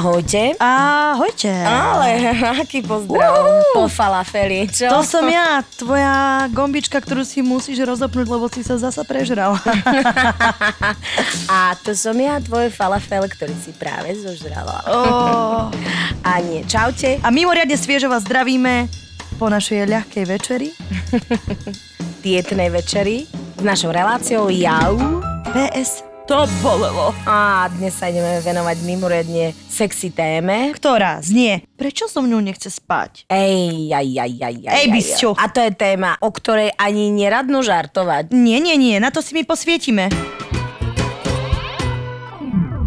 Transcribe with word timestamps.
Ahojte. 0.00 0.56
Ahojte. 0.56 1.52
Ale 1.52 2.32
aký 2.56 2.80
pozdrav 2.80 3.36
po 3.76 3.84
falafeli, 3.84 4.64
čo? 4.72 4.88
To 4.88 5.04
som 5.04 5.28
ja, 5.28 5.60
tvoja 5.76 6.48
gombička, 6.56 7.04
ktorú 7.04 7.20
si 7.20 7.44
musíš 7.44 7.84
rozopnúť, 7.84 8.24
lebo 8.24 8.48
si 8.48 8.64
sa 8.64 8.80
zasa 8.80 9.04
prežral. 9.04 9.60
A 11.52 11.76
to 11.84 11.92
som 11.92 12.16
ja, 12.16 12.40
tvoj 12.40 12.72
falafel, 12.72 13.28
ktorý 13.28 13.52
si 13.60 13.76
práve 13.76 14.16
zožrala. 14.16 14.80
oh. 14.88 15.68
A 16.24 16.40
nie, 16.40 16.64
čaute. 16.64 17.20
A 17.20 17.28
mimoriadne 17.28 17.76
sviežo 17.76 18.08
vás 18.08 18.24
zdravíme 18.24 18.88
po 19.36 19.52
našej 19.52 19.84
ľahkej 19.84 20.24
večeri. 20.24 20.72
Dietnej 22.24 22.72
večeri 22.72 23.28
s 23.28 23.60
našou 23.60 23.92
reláciou 23.92 24.48
Jau. 24.48 24.96
PS 25.52 26.09
to 26.30 26.46
bolelo. 26.62 27.10
A 27.26 27.66
dnes 27.74 27.90
sa 27.90 28.06
ideme 28.06 28.38
venovať 28.38 28.86
mimoriadne 28.86 29.50
sexy 29.66 30.14
téme. 30.14 30.70
Ktorá 30.70 31.18
znie, 31.18 31.66
prečo 31.74 32.06
so 32.06 32.22
mnou 32.22 32.38
nechce 32.38 32.70
spať? 32.70 33.26
Ej, 33.26 33.90
aj, 33.90 34.08
aj, 34.14 34.32
aj, 34.38 34.56
aj, 34.62 34.76
Ej, 34.78 34.86
bisťo. 34.94 35.34
A 35.34 35.50
to 35.50 35.58
je 35.58 35.74
téma, 35.74 36.14
o 36.22 36.30
ktorej 36.30 36.70
ani 36.78 37.10
neradno 37.10 37.66
žartovať. 37.66 38.30
Nie, 38.30 38.62
nie, 38.62 38.78
nie, 38.78 39.02
na 39.02 39.10
to 39.10 39.26
si 39.26 39.34
my 39.34 39.42
posvietime. 39.42 40.06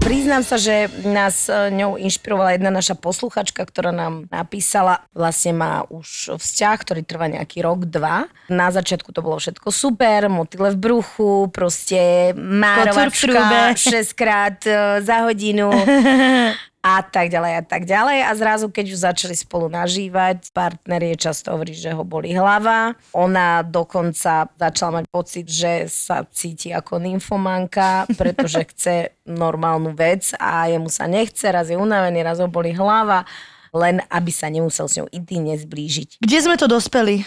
Priznám 0.04 0.44
sa, 0.44 0.60
že 0.60 0.92
nás 1.08 1.48
e, 1.48 1.72
ňou 1.72 1.96
inšpirovala 1.96 2.60
jedna 2.60 2.68
naša 2.76 3.00
posluchačka, 3.00 3.64
ktorá 3.64 3.96
nám 3.96 4.28
napísala, 4.28 5.08
vlastne 5.16 5.56
má 5.56 5.88
už 5.88 6.36
vzťah, 6.36 6.76
ktorý 6.76 7.02
trvá 7.08 7.32
nejaký 7.32 7.64
rok, 7.64 7.88
dva. 7.88 8.28
Na 8.52 8.68
začiatku 8.68 9.16
to 9.16 9.24
bolo 9.24 9.40
všetko 9.40 9.72
super, 9.72 10.28
motyle 10.28 10.76
v 10.76 10.78
bruchu, 10.78 11.48
proste 11.56 12.36
márovačka 12.36 13.80
6 13.80 14.12
krát 14.20 14.60
e, 14.68 15.00
za 15.00 15.24
hodinu 15.24 15.72
a 16.84 17.00
tak 17.00 17.32
ďalej 17.32 17.54
a 17.56 17.64
tak 17.64 17.88
ďalej. 17.88 18.28
A 18.28 18.32
zrazu, 18.36 18.68
keď 18.68 18.86
už 18.92 19.08
začali 19.08 19.36
spolu 19.40 19.72
nažívať, 19.72 20.52
partner 20.52 21.00
je 21.00 21.16
často 21.16 21.56
hovorí, 21.56 21.72
že 21.72 21.96
ho 21.96 22.04
boli 22.04 22.36
hlava. 22.36 22.92
Ona 23.16 23.64
dokonca 23.64 24.52
začala 24.60 25.00
mať 25.00 25.06
pocit, 25.08 25.48
že 25.48 25.88
sa 25.88 26.28
cíti 26.28 26.76
ako 26.76 27.00
nymfomanka, 27.00 28.04
pretože 28.20 28.68
chce 28.76 29.16
normálnu 29.24 29.96
vec 29.96 30.36
a 30.36 30.68
jemu 30.68 30.92
sa 30.92 31.08
nechce, 31.08 31.48
raz 31.48 31.72
je 31.72 31.80
unavený, 31.80 32.20
raz 32.20 32.44
ho 32.44 32.52
boli 32.52 32.76
hlava, 32.76 33.24
len 33.72 34.04
aby 34.12 34.32
sa 34.36 34.52
nemusel 34.52 34.92
s 34.92 35.00
ňou 35.00 35.08
intimne 35.16 35.56
zblížiť. 35.56 36.20
Kde 36.20 36.38
sme 36.44 36.60
to 36.60 36.68
dospeli? 36.68 37.24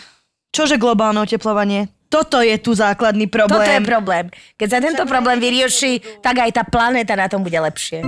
Čože 0.52 0.76
globálne 0.76 1.24
oteplovanie? 1.24 1.88
Toto 2.12 2.38
je 2.44 2.54
tu 2.60 2.76
základný 2.76 3.26
problém. 3.26 3.66
Toto 3.66 3.72
je 3.72 3.82
problém. 3.82 4.24
Keď 4.60 4.68
sa 4.68 4.78
tento 4.78 5.04
problém 5.08 5.42
vyrieši, 5.42 6.22
tak 6.22 6.38
aj 6.44 6.50
tá 6.54 6.62
planéta 6.62 7.18
na 7.18 7.26
tom 7.26 7.42
bude 7.42 7.58
lepšie. 7.58 8.06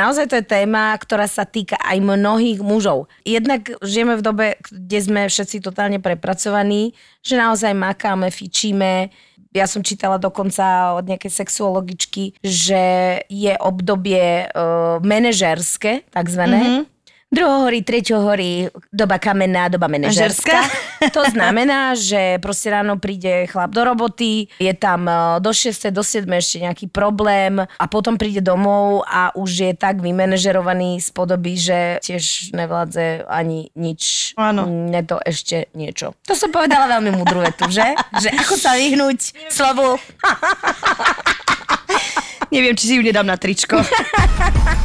Naozaj 0.00 0.32
to 0.32 0.34
je 0.40 0.48
téma, 0.48 0.96
ktorá 0.96 1.28
sa 1.28 1.44
týka 1.44 1.76
aj 1.76 2.00
mnohých 2.00 2.64
mužov. 2.64 3.12
Jednak 3.20 3.68
žijeme 3.84 4.16
v 4.16 4.24
dobe, 4.24 4.46
kde 4.72 4.98
sme 5.04 5.20
všetci 5.28 5.60
totálne 5.60 6.00
prepracovaní, 6.00 6.96
že 7.20 7.36
naozaj 7.36 7.76
makáme, 7.76 8.32
fičíme. 8.32 9.12
Ja 9.52 9.68
som 9.68 9.84
čítala 9.84 10.16
dokonca 10.16 10.96
od 10.96 11.04
nejakej 11.04 11.44
sexuologičky, 11.44 12.40
že 12.40 12.82
je 13.28 13.52
obdobie 13.60 14.48
uh, 14.48 15.02
manažerské, 15.04 16.08
takzvané, 16.08 16.60
mm-hmm 16.64 16.99
druhohorí, 17.30 17.86
treťohorí, 17.86 18.74
doba 18.90 19.22
kamenná, 19.22 19.70
doba 19.70 19.86
manažerská. 19.86 20.60
To 21.16 21.24
znamená, 21.24 21.96
že 21.96 22.36
proste 22.44 22.68
ráno 22.68 23.00
príde 23.00 23.48
chlap 23.48 23.72
do 23.72 23.80
roboty, 23.88 24.52
je 24.60 24.74
tam 24.76 25.08
e, 25.08 25.40
do 25.40 25.48
6. 25.48 25.88
do 25.88 26.04
7. 26.04 26.28
ešte 26.28 26.60
nejaký 26.60 26.86
problém 26.92 27.56
a 27.56 27.84
potom 27.88 28.20
príde 28.20 28.44
domov 28.44 29.08
a 29.08 29.32
už 29.32 29.50
je 29.64 29.72
tak 29.72 30.04
vymanežerovaný 30.04 31.00
z 31.00 31.08
podoby, 31.08 31.56
že 31.56 32.04
tiež 32.04 32.52
nevládze 32.52 33.24
ani 33.32 33.72
nič. 33.72 34.36
Áno. 34.36 34.68
Ne 34.68 35.00
to 35.00 35.16
ešte 35.24 35.72
niečo. 35.72 36.12
To 36.28 36.36
som 36.36 36.52
povedala 36.52 37.00
veľmi 37.00 37.16
múdru 37.16 37.40
vetu, 37.40 37.64
že? 37.72 37.96
Že 38.20 38.36
ako 38.36 38.54
sa 38.60 38.76
vyhnúť 38.76 39.48
slovu 39.48 39.96
Neviem, 42.54 42.74
či 42.74 42.84
si 42.90 42.94
ju 42.98 43.02
nedám 43.06 43.26
na 43.26 43.38
tričko. 43.38 43.78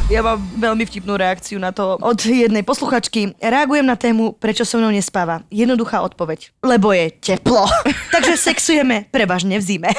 Ja 0.06 0.22
mám 0.22 0.38
veľmi 0.38 0.86
vtipnú 0.86 1.18
reakciu 1.18 1.58
na 1.58 1.74
to 1.74 1.98
od 1.98 2.22
jednej 2.22 2.62
posluchačky. 2.62 3.34
Reagujem 3.42 3.82
na 3.82 3.98
tému, 3.98 4.38
prečo 4.38 4.62
so 4.62 4.78
mnou 4.78 4.94
nespáva. 4.94 5.42
Jednoduchá 5.50 5.98
odpoveď. 6.06 6.54
Lebo 6.62 6.94
je 6.94 7.10
teplo. 7.10 7.66
Takže 8.14 8.38
sexujeme 8.38 9.10
prevažne 9.10 9.58
v 9.58 9.66
zime. 9.66 9.90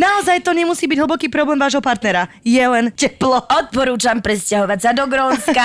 Naozaj 0.00 0.40
to 0.40 0.56
nemusí 0.56 0.88
byť 0.88 0.98
hlboký 1.04 1.28
problém 1.28 1.60
vášho 1.60 1.84
partnera. 1.84 2.32
Je 2.40 2.60
len 2.64 2.88
teplo. 2.96 3.44
Odporúčam 3.44 4.18
presťahovať 4.24 4.78
sa 4.80 4.90
do 4.96 5.04
Grónska. 5.04 5.64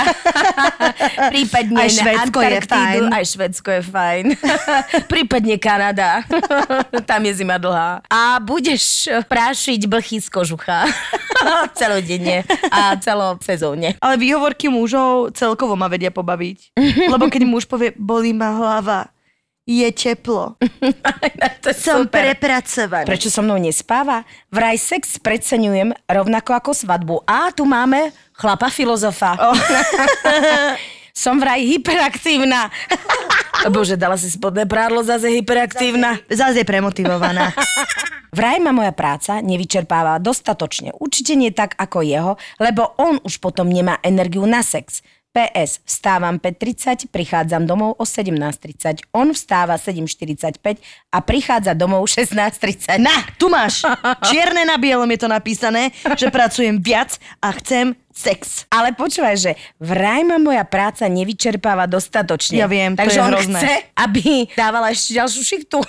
Prípadne 1.31 1.79
Aj 1.79 1.89
Švédsko 1.89 2.39
na 2.43 2.49
je 2.49 2.59
fajn. 2.67 3.01
Aj 3.09 3.23
Švedsko 3.23 3.69
je 3.71 3.81
fajn. 3.87 4.25
Prípadne 5.07 5.55
Kanada. 5.55 6.27
Tam 7.07 7.23
je 7.23 7.33
zima 7.39 7.55
dlhá. 7.55 8.03
A 8.11 8.37
budeš 8.43 9.07
prášiť 9.29 9.85
blchy 9.85 10.17
z 10.17 10.27
kožucha. 10.33 10.89
Celodenne 11.79 12.43
a 12.73 12.97
celosezónne. 12.99 13.95
Ale 14.01 14.15
výhovorky 14.19 14.67
mužov 14.67 15.31
celkovo 15.37 15.77
ma 15.77 15.87
vedia 15.87 16.09
pobaviť. 16.09 16.75
Lebo 17.13 17.29
keď 17.29 17.45
muž 17.45 17.69
povie, 17.69 17.93
bolí 17.95 18.33
ma 18.35 18.51
hlava, 18.57 19.13
je 19.69 19.85
teplo. 19.93 20.57
to 21.61 21.69
je 21.69 21.77
Som 21.77 22.09
super. 22.09 22.25
prepracovaný. 22.25 23.05
Prečo 23.05 23.29
so 23.29 23.45
mnou 23.45 23.61
nespáva? 23.61 24.25
Vraj 24.49 24.81
sex 24.81 25.21
preceňujem 25.21 25.93
rovnako 26.09 26.57
ako 26.57 26.71
svadbu. 26.73 27.21
A 27.29 27.53
tu 27.53 27.69
máme 27.69 28.09
chlapa 28.33 28.73
filozofa. 28.73 29.37
Oh. 29.37 29.53
Som 31.19 31.35
vraj 31.43 31.67
hyperaktívna. 31.67 32.71
Bože, 33.75 33.99
dala 33.99 34.15
si 34.15 34.31
spodné 34.31 34.63
prádlo, 34.63 35.03
zase 35.03 35.27
hyperaktívna. 35.27 36.15
Zase 36.31 36.63
je 36.63 36.67
premotivovaná. 36.67 37.51
Vraj 38.29 38.61
ma 38.61 38.71
moja 38.71 38.93
práca 38.93 39.41
nevyčerpáva 39.43 40.21
dostatočne. 40.21 40.95
Určite 40.95 41.33
nie 41.33 41.49
tak 41.51 41.75
ako 41.75 42.05
jeho, 42.05 42.33
lebo 42.61 42.95
on 43.01 43.19
už 43.25 43.41
potom 43.41 43.67
nemá 43.67 43.97
energiu 44.05 44.45
na 44.45 44.63
sex. 44.63 45.03
PS. 45.29 45.79
Vstávam 45.85 46.41
5.30, 46.41 47.07
prichádzam 47.13 47.63
domov 47.63 47.95
o 47.95 48.03
17.30. 48.03 49.05
On 49.13 49.29
vstáva 49.29 49.77
7.45 49.77 50.81
a 51.13 51.17
prichádza 51.21 51.77
domov 51.77 52.09
16.30. 52.09 52.97
Na, 52.97 53.13
tu 53.37 53.47
máš. 53.47 53.85
Čierne 54.25 54.65
na 54.65 54.81
bielom 54.81 55.07
je 55.09 55.19
to 55.21 55.29
napísané, 55.29 55.93
že 56.17 56.33
pracujem 56.33 56.81
viac 56.81 57.21
a 57.39 57.53
chcem 57.55 57.93
sex. 58.09 58.65
Ale 58.67 58.91
počúvaj, 58.97 59.35
že 59.37 59.51
vraj 59.79 60.25
ma 60.27 60.41
moja 60.41 60.65
práca 60.67 61.07
nevyčerpáva 61.07 61.85
dostatočne. 61.85 62.59
Ja 62.59 62.67
viem, 62.67 62.97
to 62.97 63.05
Takže 63.05 63.15
je 63.15 63.23
on 63.23 63.31
hrozné. 63.31 63.59
chce, 63.61 63.73
aby 63.95 64.23
dávala 64.57 64.91
ešte 64.91 65.15
ďalšiu 65.15 65.41
šichtu. 65.45 65.79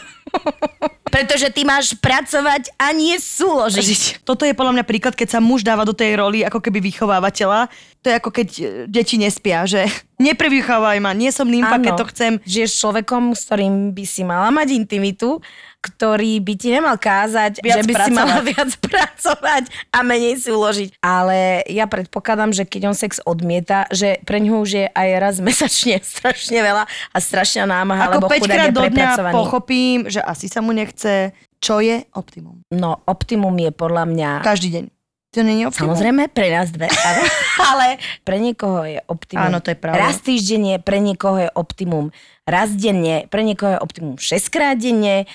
Pretože 1.11 1.51
ty 1.51 1.67
máš 1.67 1.99
pracovať 1.99 2.71
a 2.79 2.95
nie 2.95 3.19
súložiť. 3.19 4.23
Toto 4.23 4.47
je 4.47 4.55
podľa 4.55 4.79
mňa 4.79 4.85
príklad, 4.87 5.19
keď 5.19 5.37
sa 5.37 5.41
muž 5.43 5.67
dáva 5.67 5.83
do 5.83 5.91
tej 5.91 6.15
roli 6.15 6.47
ako 6.47 6.63
keby 6.63 6.79
vychovávateľa. 6.79 7.67
To 8.01 8.07
je 8.09 8.15
ako 8.15 8.31
keď 8.31 8.49
e, 8.57 8.65
deti 8.87 9.19
nespia, 9.19 9.67
že 9.67 9.91
neprevychovávaj 10.27 11.03
ma, 11.03 11.11
nie 11.11 11.35
som 11.35 11.51
nymfa, 11.51 11.83
keď 11.83 11.93
to 11.99 12.07
chcem. 12.15 12.33
Žiješ 12.47 12.79
človekom, 12.79 13.35
s 13.35 13.43
ktorým 13.51 13.91
by 13.91 14.05
si 14.07 14.23
mala 14.23 14.55
mať 14.55 14.71
intimitu, 14.71 15.43
ktorý 15.81 16.45
by 16.45 16.55
ti 16.61 16.69
nemal 16.69 17.01
kázať, 17.01 17.65
Viac 17.65 17.81
že 17.81 17.83
by 17.89 17.93
si 17.93 17.97
pracovať. 17.97 18.17
mala 18.21 18.39
viac 18.53 18.71
pracovať 18.77 19.65
a 19.97 19.99
menej 20.05 20.37
si 20.37 20.53
uložiť. 20.53 21.01
Ale 21.01 21.65
ja 21.67 21.89
predpokladám, 21.89 22.53
že 22.53 22.69
keď 22.69 22.93
on 22.93 22.97
sex 22.97 23.17
odmieta, 23.25 23.89
že 23.89 24.21
pre 24.29 24.45
ňoho 24.45 24.61
už 24.61 24.71
je 24.77 24.87
aj 24.93 25.09
raz 25.17 25.35
mesačne 25.41 26.05
strašne 26.15 26.61
veľa 26.61 26.85
a 26.85 27.17
strašná 27.19 27.65
námaha, 27.65 28.13
Ako 28.13 28.15
lebo 28.21 28.27
5 28.29 28.41
chudák 28.45 28.61
je 28.61 28.73
do 28.77 28.85
dňa 28.93 29.09
pochopím, 29.33 29.99
že 30.13 30.21
asi 30.21 30.47
sa 30.53 30.61
mu 30.61 30.77
nechce. 30.77 31.33
Čo 31.61 31.85
je 31.85 32.09
optimum? 32.17 32.65
No, 32.73 33.05
optimum 33.05 33.53
je 33.61 33.69
podľa 33.69 34.09
mňa... 34.09 34.31
Každý 34.41 34.69
deň. 34.81 34.85
To 35.31 35.47
nie 35.47 35.63
je 35.63 35.69
optimum? 35.69 35.93
Samozrejme, 35.93 36.23
pre 36.33 36.49
nás 36.51 36.73
dve, 36.75 36.89
áno. 37.13 37.23
ale 37.63 37.87
pre 38.27 38.43
niekoho 38.43 38.83
je 38.83 38.99
optimum. 39.07 39.45
Áno, 39.47 39.61
to 39.63 39.71
je 39.71 39.79
pravda. 39.79 40.11
Raz 40.11 40.19
týždenne, 40.25 40.83
pre 40.83 40.99
niekoho 40.99 41.39
je 41.39 41.49
optimum. 41.55 42.11
Raz 42.49 42.75
denne, 42.75 43.31
pre 43.31 43.47
niekoho 43.47 43.77
je 43.77 43.79
optimum 43.79 44.15
6 44.19 44.27
krát 44.51 44.75
denne 44.75 45.31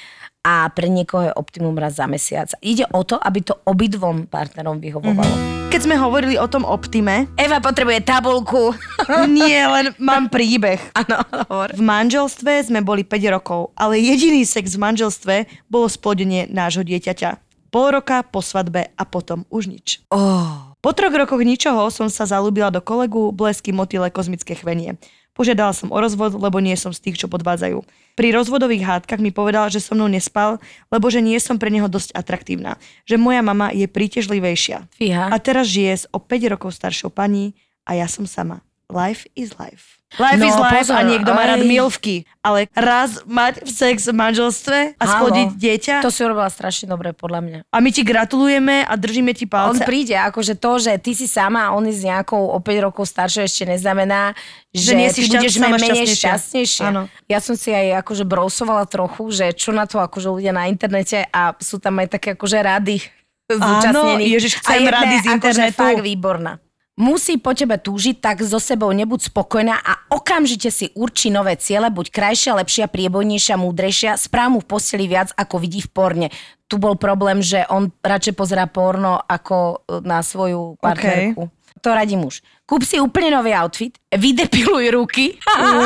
a 0.45 0.69
pre 0.69 0.85
niekoho 0.85 1.25
je 1.25 1.33
optimum 1.33 1.73
raz 1.73 1.97
za 1.97 2.05
mesiac. 2.05 2.53
Ide 2.61 2.85
o 2.93 3.01
to, 3.01 3.17
aby 3.17 3.41
to 3.41 3.57
obidvom 3.65 4.29
partnerom 4.29 4.77
vyhovovalo. 4.77 5.25
Mm-hmm. 5.25 5.73
Keď 5.73 5.81
sme 5.81 5.97
hovorili 5.97 6.37
o 6.37 6.45
tom 6.45 6.61
optime, 6.61 7.25
Eva 7.33 7.57
potrebuje 7.57 8.05
tabulku. 8.05 8.77
nie, 9.41 9.57
len 9.65 9.97
mám 9.97 10.29
príbeh. 10.29 10.77
Áno, 10.93 11.25
hovor. 11.49 11.73
V 11.73 11.81
manželstve 11.81 12.69
sme 12.69 12.85
boli 12.85 13.01
5 13.01 13.33
rokov, 13.33 13.73
ale 13.73 13.97
jediný 13.97 14.45
sex 14.45 14.77
v 14.77 14.85
manželstve 14.85 15.35
bolo 15.65 15.89
splodenie 15.89 16.45
nášho 16.45 16.85
dieťaťa. 16.85 17.41
Pol 17.73 17.91
roka 17.91 18.23
po 18.23 18.39
svadbe 18.39 18.93
a 18.95 19.03
potom 19.03 19.43
už 19.51 19.67
nič. 19.67 19.99
Oh. 20.13 20.77
Po 20.79 20.93
troch 20.93 21.11
rokoch 21.11 21.41
ničoho 21.41 21.89
som 21.89 22.07
sa 22.07 22.29
zalúbila 22.29 22.69
do 22.69 22.79
kolegu 22.79 23.33
Blesky 23.33 23.73
motyle 23.73 24.07
kozmické 24.13 24.53
chvenie. 24.55 24.95
Požiadala 25.35 25.75
som 25.75 25.91
o 25.91 25.97
rozvod, 25.99 26.39
lebo 26.39 26.63
nie 26.63 26.79
som 26.79 26.95
z 26.95 27.03
tých, 27.03 27.19
čo 27.19 27.27
podvádzajú. 27.27 27.83
Pri 28.15 28.31
rozvodových 28.31 28.87
hádkach 28.87 29.19
mi 29.19 29.35
povedal, 29.35 29.67
že 29.67 29.83
so 29.83 29.91
mnou 29.91 30.07
nespal, 30.07 30.63
lebo 30.87 31.11
že 31.11 31.19
nie 31.19 31.35
som 31.43 31.59
pre 31.59 31.67
neho 31.67 31.91
dosť 31.91 32.15
atraktívna. 32.15 32.79
Že 33.03 33.19
moja 33.19 33.43
mama 33.43 33.75
je 33.75 33.91
príťažlivejšia. 33.91 34.87
Fíha. 34.95 35.27
A 35.27 35.35
teraz 35.43 35.67
žije 35.67 35.93
s 35.93 36.05
o 36.15 36.23
5 36.23 36.51
rokov 36.55 36.71
staršou 36.79 37.11
pani 37.11 37.59
a 37.83 37.99
ja 37.99 38.07
som 38.07 38.23
sama. 38.23 38.63
Life 38.87 39.27
is 39.35 39.59
life. 39.59 39.99
Life 40.17 40.37
No, 40.37 40.45
is 40.45 40.55
life 40.55 40.71
pozor, 40.73 40.95
a 40.95 41.01
niekto 41.03 41.29
má 41.29 41.43
rád 41.45 41.59
aj. 41.59 41.67
milvky. 41.67 42.15
Ale 42.39 42.69
raz 42.71 43.19
mať 43.23 43.65
sex 43.65 44.05
v 44.05 44.13
manželstve 44.13 44.77
a 44.93 45.01
Halo. 45.01 45.11
splodiť 45.27 45.47
dieťa 45.51 45.95
To 45.99 46.07
si 46.07 46.21
urobila 46.21 46.45
strašne 46.47 46.85
dobre, 46.85 47.11
podľa 47.11 47.41
mňa. 47.41 47.59
a 47.65 47.77
my 47.77 47.89
ti 47.89 48.01
gratulujeme 48.01 48.81
a 48.81 48.93
držíme 48.93 49.31
ti 49.31 49.43
On 49.45 49.73
palce. 49.73 49.81
príde, 49.81 50.13
akože 50.13 50.55
to, 50.55 50.71
že 50.79 50.91
ty 50.97 51.11
si 51.11 51.25
sama 51.25 51.65
a 51.65 51.73
on 51.73 51.83
je 51.83 51.95
s 51.95 52.03
nejakou 52.03 52.37
o 52.39 52.57
5 52.57 52.63
rokov 52.81 53.03
staršou 53.03 53.41
ešte 53.41 53.65
neznamená, 53.67 54.37
že, 54.69 54.81
Že 54.83 54.93
nie 54.93 55.09
si 55.09 55.21
ty 55.21 55.27
budeš 55.31 55.53
menej 55.57 55.79
šťastnejšia. 55.81 56.15
šťastnejšia. 56.15 56.85
Áno. 56.85 57.01
Ja 57.25 57.39
som 57.39 57.55
si 57.55 57.69
aj 57.69 57.99
akože 57.99 58.23
brousovala 58.23 58.85
trochu, 58.85 59.23
že 59.31 59.45
čo 59.51 59.71
na 59.71 59.83
to 59.83 59.97
akože 59.97 60.29
ľudia 60.29 60.51
na 60.51 60.65
internete 60.65 61.25
a 61.27 61.57
sú 61.57 61.75
tam 61.75 61.97
aj 61.97 62.13
také 62.13 62.33
akože 62.33 62.57
rady 62.57 63.01
zúčastnení. 63.47 64.25
Ježiš, 64.27 64.53
a 64.55 64.59
chcem 64.59 64.83
rady 64.85 65.15
z 65.15 65.25
akože 65.27 65.33
internetu. 65.33 65.77
fakt 65.77 66.01
výborná. 66.01 66.57
Musí 66.95 67.35
po 67.35 67.51
tebe 67.51 67.75
túžiť, 67.75 68.23
tak 68.23 68.39
so 68.39 68.55
sebou 68.55 68.87
nebuď 68.95 69.27
spokojná 69.27 69.75
a 69.83 70.07
okamžite 70.15 70.71
si 70.71 70.95
určí 70.95 71.27
nové 71.27 71.59
ciele, 71.59 71.91
buď 71.91 72.07
krajšia, 72.07 72.55
lepšia, 72.55 72.87
priebojnejšia, 72.87 73.59
múdrejšia, 73.59 74.15
správ 74.15 74.55
mu 74.55 74.59
v 74.63 74.71
posteli 74.71 75.03
viac, 75.03 75.35
ako 75.35 75.59
vidí 75.59 75.83
v 75.83 75.91
porne. 75.91 76.27
Tu 76.71 76.79
bol 76.79 76.95
problém, 76.95 77.43
že 77.43 77.67
on 77.67 77.91
radšej 77.99 78.39
pozerá 78.39 78.63
porno 78.71 79.19
ako 79.19 79.83
e, 79.83 80.07
na 80.07 80.23
svoju 80.23 80.79
partnerku. 80.79 81.51
To 81.83 81.89
radí 81.91 82.15
muž. 82.15 82.39
Kúp 82.63 82.87
si 82.87 82.95
úplne 83.03 83.27
nový 83.27 83.51
outfit, 83.51 83.99
vydepiluj 84.15 84.95
ruky. 84.95 85.35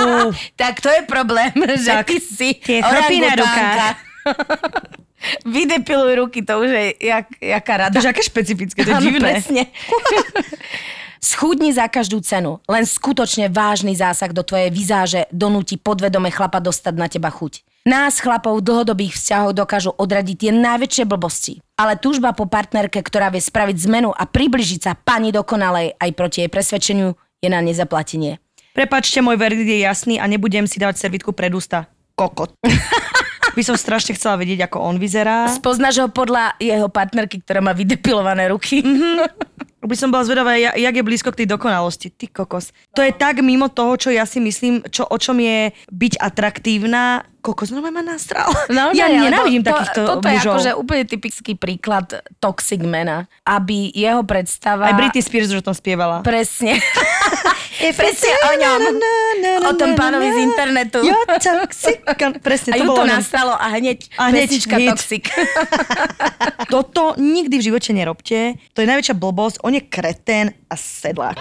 tak 0.61 0.77
to 0.77 0.93
je 0.93 1.01
problém, 1.09 1.57
že 1.73 1.89
Tak, 1.89 2.05
ty 2.05 2.21
si 2.21 2.53
orangutánka. 2.85 3.97
Vydepiluj 5.55 6.13
ruky, 6.15 6.41
to 6.41 6.63
už 6.63 6.69
je 6.69 6.85
jak, 6.99 7.27
jaká 7.41 7.73
rada. 7.77 7.95
To 7.99 8.05
je 8.05 8.11
aké 8.11 8.23
špecifické, 8.23 8.83
to 8.83 8.89
je 8.91 8.95
Áno, 8.95 9.05
divné. 9.05 9.19
presne. 9.19 9.61
Schudni 11.19 11.75
za 11.75 11.91
každú 11.91 12.23
cenu. 12.23 12.63
Len 12.63 12.87
skutočne 12.87 13.51
vážny 13.51 13.91
zásah 13.91 14.31
do 14.31 14.39
tvojej 14.39 14.71
vizáže 14.71 15.27
donúti 15.35 15.75
podvedome 15.75 16.31
chlapa 16.31 16.63
dostať 16.63 16.93
na 16.95 17.11
teba 17.11 17.27
chuť. 17.27 17.67
Nás 17.83 18.23
chlapov 18.23 18.59
v 18.59 18.65
dlhodobých 18.71 19.15
vzťahoch 19.15 19.55
dokážu 19.55 19.91
odradiť 19.95 20.35
tie 20.47 20.51
najväčšie 20.55 21.03
blbosti. 21.03 21.59
Ale 21.75 21.99
túžba 21.99 22.31
po 22.31 22.47
partnerke, 22.47 23.03
ktorá 23.03 23.31
vie 23.31 23.43
spraviť 23.43 23.75
zmenu 23.87 24.11
a 24.15 24.23
približiť 24.27 24.79
sa 24.79 24.91
pani 24.95 25.31
dokonalej 25.35 25.95
aj 25.99 26.09
proti 26.15 26.43
jej 26.43 26.51
presvedčeniu, 26.51 27.15
je 27.39 27.47
na 27.51 27.59
nezaplatenie. 27.63 28.39
Prepačte, 28.75 29.19
môj 29.19 29.39
verdikt 29.39 29.67
je 29.67 29.79
jasný 29.83 30.15
a 30.19 30.27
nebudem 30.27 30.67
si 30.67 30.79
dávať 30.79 31.03
servitku 31.03 31.35
pred 31.35 31.51
ústa. 31.51 31.87
Kokot. 32.15 32.55
By 33.59 33.67
som 33.67 33.75
strašne 33.75 34.15
chcela 34.15 34.39
vedieť, 34.39 34.71
ako 34.71 34.79
on 34.79 34.95
vyzerá. 34.95 35.51
Spoznáš 35.51 35.99
ho 35.99 36.07
podľa 36.07 36.55
jeho 36.57 36.87
partnerky, 36.87 37.43
ktorá 37.43 37.59
má 37.59 37.75
vydepilované 37.75 38.47
ruky. 38.47 38.79
By 39.79 39.95
som 39.95 40.07
bola 40.07 40.23
zvedavá, 40.23 40.55
ja- 40.55 40.75
jak 40.75 40.95
je 40.95 41.03
blízko 41.03 41.31
k 41.31 41.43
tej 41.43 41.47
dokonalosti. 41.49 42.07
Ty 42.07 42.27
kokos. 42.29 42.71
To 42.93 43.03
je 43.03 43.11
tak 43.11 43.39
mimo 43.39 43.67
toho, 43.67 43.95
čo 43.95 44.09
ja 44.09 44.23
si 44.23 44.39
myslím, 44.39 44.79
čo, 44.85 45.03
o 45.03 45.17
čom 45.17 45.35
je 45.35 45.71
byť 45.87 46.13
atraktívna. 46.19 47.27
Kokos, 47.39 47.71
no 47.71 47.79
ma 47.79 48.03
nastral. 48.03 48.51
No, 48.75 48.91
ja 48.91 49.07
nenávidím 49.07 49.63
to, 49.63 49.71
takýchto 49.71 49.99
to, 50.03 50.09
Toto 50.19 50.27
je 50.27 50.37
mužov. 50.39 50.53
akože 50.53 50.71
úplne 50.75 51.03
typický 51.07 51.51
príklad 51.55 52.21
toxic 52.37 52.83
mena. 52.83 53.31
Aby 53.47 53.89
jeho 53.95 54.21
predstava... 54.27 54.91
Aj 54.91 54.95
Britney 54.95 55.23
Spears 55.23 55.49
už 55.49 55.63
o 55.63 55.67
tom 55.71 55.75
spievala. 55.75 56.21
Presne. 56.21 56.77
Presne 57.99 58.31
o 58.43 58.51
ňom. 58.59 58.79
O 59.63 59.73
tom 59.79 59.95
pánovi 59.95 60.27
z 60.35 60.37
internetu. 60.43 60.99
Jo, 60.99 61.15
toxic. 61.39 62.03
Presne, 62.43 62.75
A 62.75 62.83
to 62.83 62.83
bolo 62.83 63.07
to 63.07 63.07
nastalo 63.07 63.55
a 63.55 63.71
hneď, 63.71 64.03
A 64.19 64.35
hneď 64.35 64.51
pesnička 64.51 64.75
hit. 64.75 64.89
Toxic. 64.91 65.23
Toto 66.73 67.15
nikdy 67.15 67.55
v 67.55 67.63
živote 67.71 67.95
nerobte. 67.95 68.59
To 68.75 68.83
je 68.83 68.87
najväčšia 68.87 69.15
blbosť. 69.15 69.63
On 69.63 69.71
je 69.71 69.83
kretén 69.87 70.51
a 70.67 70.75
sedlák. 70.75 71.39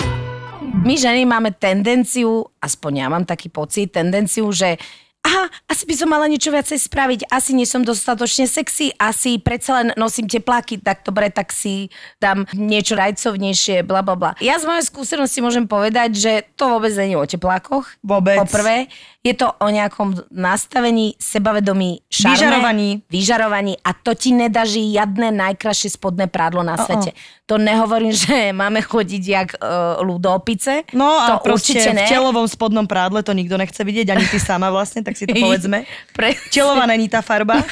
My 0.78 0.94
ženy 0.94 1.26
máme 1.26 1.50
tendenciu, 1.58 2.46
aspoň 2.62 2.92
ja 3.02 3.06
mám 3.10 3.26
taký 3.26 3.50
pocit, 3.50 3.90
tendenciu, 3.90 4.46
že 4.54 4.78
aha, 5.28 5.44
asi 5.68 5.84
by 5.84 5.94
som 5.94 6.08
mala 6.08 6.24
niečo 6.24 6.48
viacej 6.48 6.80
spraviť, 6.88 7.20
asi 7.28 7.52
nie 7.52 7.68
som 7.68 7.84
dostatočne 7.84 8.48
sexy, 8.48 8.96
asi 8.96 9.36
predsa 9.36 9.84
len 9.84 9.88
nosím 10.00 10.24
tepláky, 10.24 10.80
tak 10.80 11.04
dobre, 11.04 11.28
tak 11.28 11.52
si 11.52 11.92
dám 12.16 12.48
niečo 12.56 12.96
rajcovnejšie, 12.96 13.84
bla 13.84 14.00
bla 14.00 14.16
bla. 14.16 14.30
Ja 14.40 14.56
z 14.56 14.64
mojej 14.64 14.88
skúsenosti 14.88 15.44
môžem 15.44 15.68
povedať, 15.68 16.16
že 16.16 16.32
to 16.56 16.72
vôbec 16.72 16.96
je 16.96 17.12
o 17.12 17.24
teplákoch. 17.28 18.00
Vôbec. 18.00 18.40
Poprvé, 18.40 18.88
je 19.18 19.34
to 19.34 19.50
o 19.50 19.66
nejakom 19.66 20.14
nastavení, 20.30 21.18
sebavedomí, 21.18 22.06
šarme, 22.06 22.38
Vyžarovaní. 22.38 22.90
vyžarovaní 23.10 23.74
a 23.82 23.90
to 23.90 24.14
ti 24.14 24.30
nedá 24.30 24.62
žiadne 24.62 25.34
najkrajšie 25.34 25.98
spodné 25.98 26.30
prádlo 26.30 26.62
na 26.62 26.78
svete. 26.78 27.18
To 27.50 27.58
nehovorím, 27.58 28.14
že 28.22 28.54
máme 28.54 28.78
chodiť 28.78 29.22
jak 29.26 29.48
uh, 29.58 29.98
ľudopice. 30.06 30.94
No 30.94 31.18
a 31.18 31.42
to 31.42 31.50
proste 31.50 31.82
určite 31.82 31.90
v 31.92 31.98
ne. 31.98 32.06
telovom 32.06 32.46
spodnom 32.46 32.86
prádle 32.86 33.26
to 33.26 33.34
nikto 33.34 33.58
nechce 33.58 33.82
vidieť, 33.82 34.06
ani 34.14 34.24
ty 34.30 34.38
sama 34.38 34.70
vlastne, 34.70 35.02
tak 35.02 35.18
si 35.18 35.26
to 35.26 35.34
povedzme. 35.44 35.82
Pre... 36.14 36.38
Telová 36.54 36.86
není 36.86 37.10
tá 37.10 37.18
farba. 37.18 37.58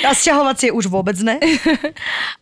A 0.00 0.16
sťahovacie 0.16 0.72
už 0.72 0.88
vôbec 0.88 1.18
ne. 1.20 1.36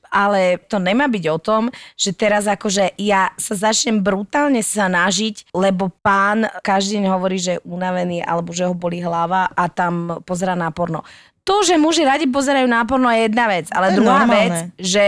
Ale 0.08 0.58
to 0.68 0.80
nemá 0.80 1.06
byť 1.06 1.24
o 1.30 1.38
tom, 1.38 1.62
že 1.94 2.16
teraz 2.16 2.48
akože 2.48 2.96
ja 2.98 3.32
sa 3.36 3.54
začnem 3.54 4.00
brutálne 4.00 4.60
sa 4.64 4.88
nažiť, 4.88 5.52
lebo 5.52 5.92
pán 6.02 6.48
každý 6.64 7.00
deň 7.00 7.06
hovorí, 7.12 7.38
že 7.38 7.58
je 7.58 7.64
unavený 7.68 8.24
alebo 8.24 8.50
že 8.52 8.66
ho 8.66 8.74
bolí 8.74 9.00
hlava 9.04 9.48
a 9.52 9.64
tam 9.68 10.20
pozera 10.24 10.56
na 10.58 10.72
porno. 10.72 11.04
To, 11.48 11.64
že 11.64 11.80
muži 11.80 12.04
radi 12.04 12.28
pozerajú 12.28 12.68
na 12.68 12.84
porno 12.84 13.08
je 13.08 13.24
jedna 13.24 13.48
vec, 13.48 13.72
ale 13.72 13.88
To 13.88 13.92
je 13.92 13.98
druhá 14.04 14.28
normálne. 14.28 14.36
vec, 14.36 14.52
že 14.76 15.04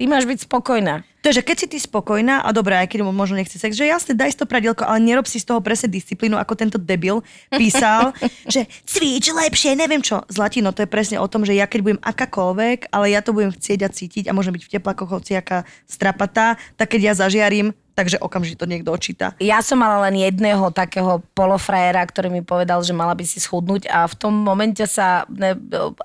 ty 0.00 0.08
máš 0.08 0.24
byť 0.24 0.48
spokojná. 0.48 1.04
To 1.20 1.28
je, 1.28 1.36
že 1.36 1.44
keď 1.44 1.56
si 1.60 1.66
ty 1.68 1.76
spokojná 1.76 2.40
a 2.40 2.48
dobré, 2.56 2.80
aj 2.80 2.88
keď 2.88 3.04
mu 3.04 3.12
možno 3.12 3.36
nechce 3.36 3.60
sex, 3.60 3.76
že 3.76 3.84
jasne, 3.84 4.16
daj 4.16 4.32
si 4.32 4.40
to 4.40 4.48
pradielko, 4.48 4.88
ale 4.88 5.04
nerob 5.04 5.28
si 5.28 5.36
z 5.36 5.52
toho 5.52 5.60
presne 5.60 5.92
disciplínu, 5.92 6.40
ako 6.40 6.56
tento 6.56 6.80
debil 6.80 7.20
písal, 7.52 8.16
že 8.48 8.64
cvič 8.88 9.28
lepšie, 9.28 9.76
neviem 9.76 10.00
čo. 10.00 10.24
Zlatino, 10.32 10.72
to 10.72 10.80
je 10.80 10.88
presne 10.88 11.20
o 11.20 11.28
tom, 11.28 11.44
že 11.44 11.52
ja 11.52 11.68
keď 11.68 11.80
budem 11.84 12.00
akákoľvek, 12.00 12.88
ale 12.88 13.12
ja 13.12 13.20
to 13.20 13.36
budem 13.36 13.52
chcieť 13.52 13.80
a 13.84 13.92
cítiť 13.92 14.24
a 14.32 14.36
môžem 14.36 14.56
byť 14.56 14.64
v 14.64 14.72
teplakoch 14.80 15.12
hociaká 15.20 15.68
strapatá, 15.84 16.56
tak 16.80 16.96
keď 16.96 17.12
ja 17.12 17.14
zažiarím, 17.20 17.76
takže 17.92 18.16
okamžite 18.16 18.56
to 18.56 18.64
niekto 18.64 18.88
odčíta. 18.88 19.36
Ja 19.44 19.60
som 19.60 19.84
mala 19.84 20.08
len 20.08 20.16
jedného 20.16 20.72
takého 20.72 21.20
polofrajera, 21.36 22.00
ktorý 22.08 22.32
mi 22.32 22.40
povedal, 22.40 22.80
že 22.80 22.96
mala 22.96 23.12
by 23.12 23.28
si 23.28 23.36
schudnúť 23.36 23.92
a 23.92 24.08
v 24.08 24.16
tom 24.16 24.32
momente 24.32 24.88
sa 24.88 25.28
ne, 25.28 25.52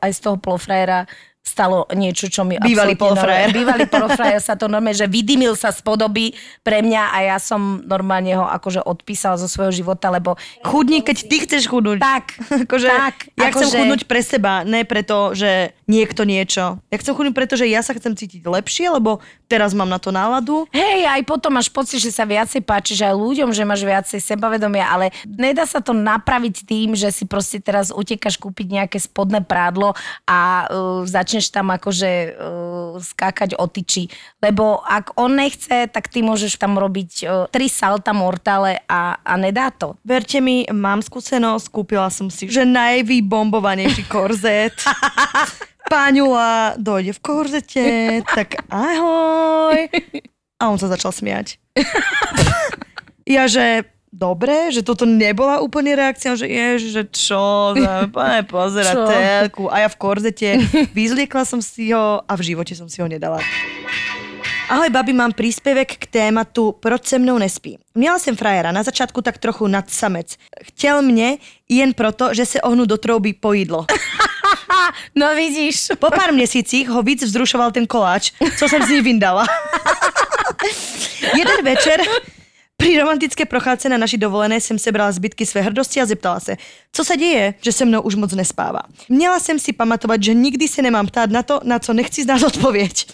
aj 0.03 0.11
z 0.11 0.19
toho 0.19 0.35
polofrajera 0.35 1.07
stalo 1.45 1.85
niečo, 1.93 2.25
čo 2.25 2.41
mi 2.41 2.57
Bývalý 2.57 2.97
normálne- 2.97 3.53
Bývalý 3.61 3.85
polofrajer 3.85 4.41
sa 4.41 4.57
to 4.57 4.65
normálne, 4.65 4.97
že 4.97 5.05
vydymil 5.05 5.53
sa 5.53 5.69
z 5.69 5.79
podoby 5.79 6.33
pre 6.65 6.81
mňa 6.81 7.13
a 7.13 7.17
ja 7.21 7.37
som 7.37 7.85
normálne 7.85 8.33
ho 8.33 8.43
akože 8.43 8.81
odpísala 8.81 9.37
zo 9.37 9.45
svojho 9.45 9.69
života, 9.71 10.09
lebo 10.09 10.33
Chudni, 10.65 11.05
keď 11.05 11.17
ty 11.29 11.37
chceš 11.45 11.69
chudnúť. 11.69 12.01
tak, 12.01 12.33
akože, 12.65 12.89
tak, 12.89 13.15
ja 13.37 13.53
chcem 13.53 13.61
akože- 13.61 13.77
chudnúť 13.77 14.01
pre 14.09 14.21
seba, 14.25 14.65
ne 14.65 14.81
preto, 14.83 15.37
že 15.37 15.77
niekto 15.85 16.25
niečo. 16.25 16.81
Ja 16.89 16.97
chcem 16.97 17.13
chudnúť 17.13 17.37
preto, 17.37 17.53
že 17.53 17.69
ja 17.69 17.85
sa 17.85 17.93
chcem 17.93 18.17
cítiť 18.17 18.41
lepšie, 18.41 18.89
lebo 18.89 19.21
teraz 19.45 19.77
mám 19.77 19.85
na 19.85 20.01
to 20.01 20.09
náladu. 20.09 20.65
Hej, 20.73 21.05
aj 21.05 21.21
potom 21.23 21.53
máš 21.53 21.69
pocit, 21.69 22.01
že 22.01 22.09
sa 22.09 22.25
viacej 22.25 22.65
páčiš 22.65 23.05
aj 23.05 23.13
ľuďom, 23.13 23.53
že 23.53 23.61
máš 23.61 23.85
viacej 23.85 24.17
sebavedomia, 24.17 24.89
ale 24.89 25.13
nedá 25.29 25.69
sa 25.69 25.77
to 25.77 25.93
napraviť 25.93 26.65
tým, 26.65 26.97
že 26.97 27.13
si 27.13 27.29
proste 27.29 27.61
teraz 27.61 27.93
utekáš 27.93 28.41
kúpiť 28.41 28.81
nejaké 28.81 28.97
spodné 28.97 29.45
prádlo 29.45 29.93
a 30.25 30.65
uh, 30.65 31.05
začneš 31.35 31.51
tam 31.51 31.67
akože 31.75 32.11
uh, 32.31 32.95
skákať 32.95 33.59
o 33.59 33.67
tyči. 33.67 34.07
Lebo 34.39 34.79
ak 34.79 35.19
on 35.19 35.35
nechce, 35.35 35.91
tak 35.91 36.07
ty 36.07 36.23
môžeš 36.23 36.55
tam 36.55 36.79
robiť 36.79 37.11
uh, 37.27 37.51
tri 37.51 37.67
salta 37.67 38.15
mortale 38.15 38.79
a, 38.87 39.19
a 39.19 39.33
nedá 39.35 39.67
to. 39.67 39.99
Verte 40.07 40.39
mi, 40.39 40.63
mám 40.71 41.03
skúsenosť, 41.03 41.67
kúpila 41.75 42.07
som 42.07 42.31
si, 42.31 42.47
že 42.47 42.63
najvybombovanejší 42.63 44.07
korzet. 44.13 44.79
Páňula 45.91 46.79
dojde 46.79 47.11
v 47.11 47.19
korzete, 47.19 47.85
tak 48.23 48.63
ahoj. 48.71 49.91
A 50.55 50.71
on 50.71 50.79
sa 50.79 50.87
začal 50.87 51.11
smiať. 51.11 51.59
Ja, 53.25 53.49
že 53.49 53.89
dobre, 54.15 54.71
že 54.71 54.79
toto 54.79 55.03
nebola 55.03 55.59
úplne 55.59 55.91
reakcia, 55.91 56.39
že 56.39 56.47
je, 56.47 56.67
že 56.79 57.03
čo, 57.11 57.75
pane 58.15 58.47
pozerať 58.47 58.95
Čo? 58.95 59.05
telku. 59.11 59.63
A 59.67 59.83
ja 59.83 59.89
v 59.91 59.99
korzete 59.99 60.47
vyzliekla 60.95 61.43
som 61.43 61.59
si 61.59 61.91
ho 61.91 62.23
a 62.23 62.33
v 62.39 62.41
živote 62.55 62.71
som 62.71 62.87
si 62.87 63.03
ho 63.03 63.07
nedala. 63.11 63.43
Ahoj, 64.65 64.89
babi, 64.89 65.13
mám 65.13 65.29
príspevek 65.29 65.93
k 66.01 66.05
tématu 66.09 66.71
Proč 66.81 67.05
se 67.05 67.19
mnou 67.19 67.37
nespí. 67.37 67.77
Měla 67.95 68.19
jsem 68.19 68.35
frajera, 68.35 68.71
na 68.71 68.83
začátku 68.83 69.21
tak 69.21 69.37
trochu 69.37 69.67
nad 69.67 69.89
samec. 69.89 70.35
Chtěl 70.63 71.01
mě 71.01 71.37
jen 71.69 71.93
proto, 71.93 72.33
že 72.33 72.45
se 72.45 72.61
ohnu 72.61 72.85
do 72.85 72.97
trouby 72.97 73.33
po 73.33 73.53
jídlo. 73.53 73.85
No 75.15 75.35
vidíš. 75.35 75.87
Po 75.99 76.09
pár 76.09 76.33
měsících 76.33 76.89
ho 76.89 77.03
víc 77.03 77.23
vzrušoval 77.23 77.71
ten 77.71 77.87
koláč, 77.87 78.31
co 78.59 78.69
jsem 78.69 78.83
z 78.83 78.89
ní 78.89 79.01
vyndala. 79.01 79.45
Jeden 81.37 81.65
večer 81.65 82.01
Při 82.77 82.99
romantické 82.99 83.45
procházce 83.45 83.89
na 83.89 83.97
naší 83.97 84.17
dovolené 84.17 84.61
jsem 84.61 84.79
sebrala 84.79 85.11
zbytky 85.11 85.45
své 85.45 85.61
hrdosti 85.61 86.01
a 86.01 86.05
zeptala 86.05 86.39
se, 86.39 86.57
co 86.91 87.05
se 87.05 87.17
děje, 87.17 87.53
že 87.61 87.71
se 87.71 87.85
mnou 87.85 88.01
už 88.01 88.15
moc 88.15 88.33
nespává. 88.33 88.81
Měla 89.09 89.39
jsem 89.39 89.59
si 89.59 89.73
pamatovat, 89.73 90.23
že 90.23 90.33
nikdy 90.33 90.67
se 90.67 90.81
nemám 90.81 91.07
ptát 91.07 91.29
na 91.29 91.43
to, 91.43 91.59
na 91.63 91.79
co 91.79 91.93
nechci 91.93 92.23
znát 92.23 92.43
odpověď. 92.43 93.07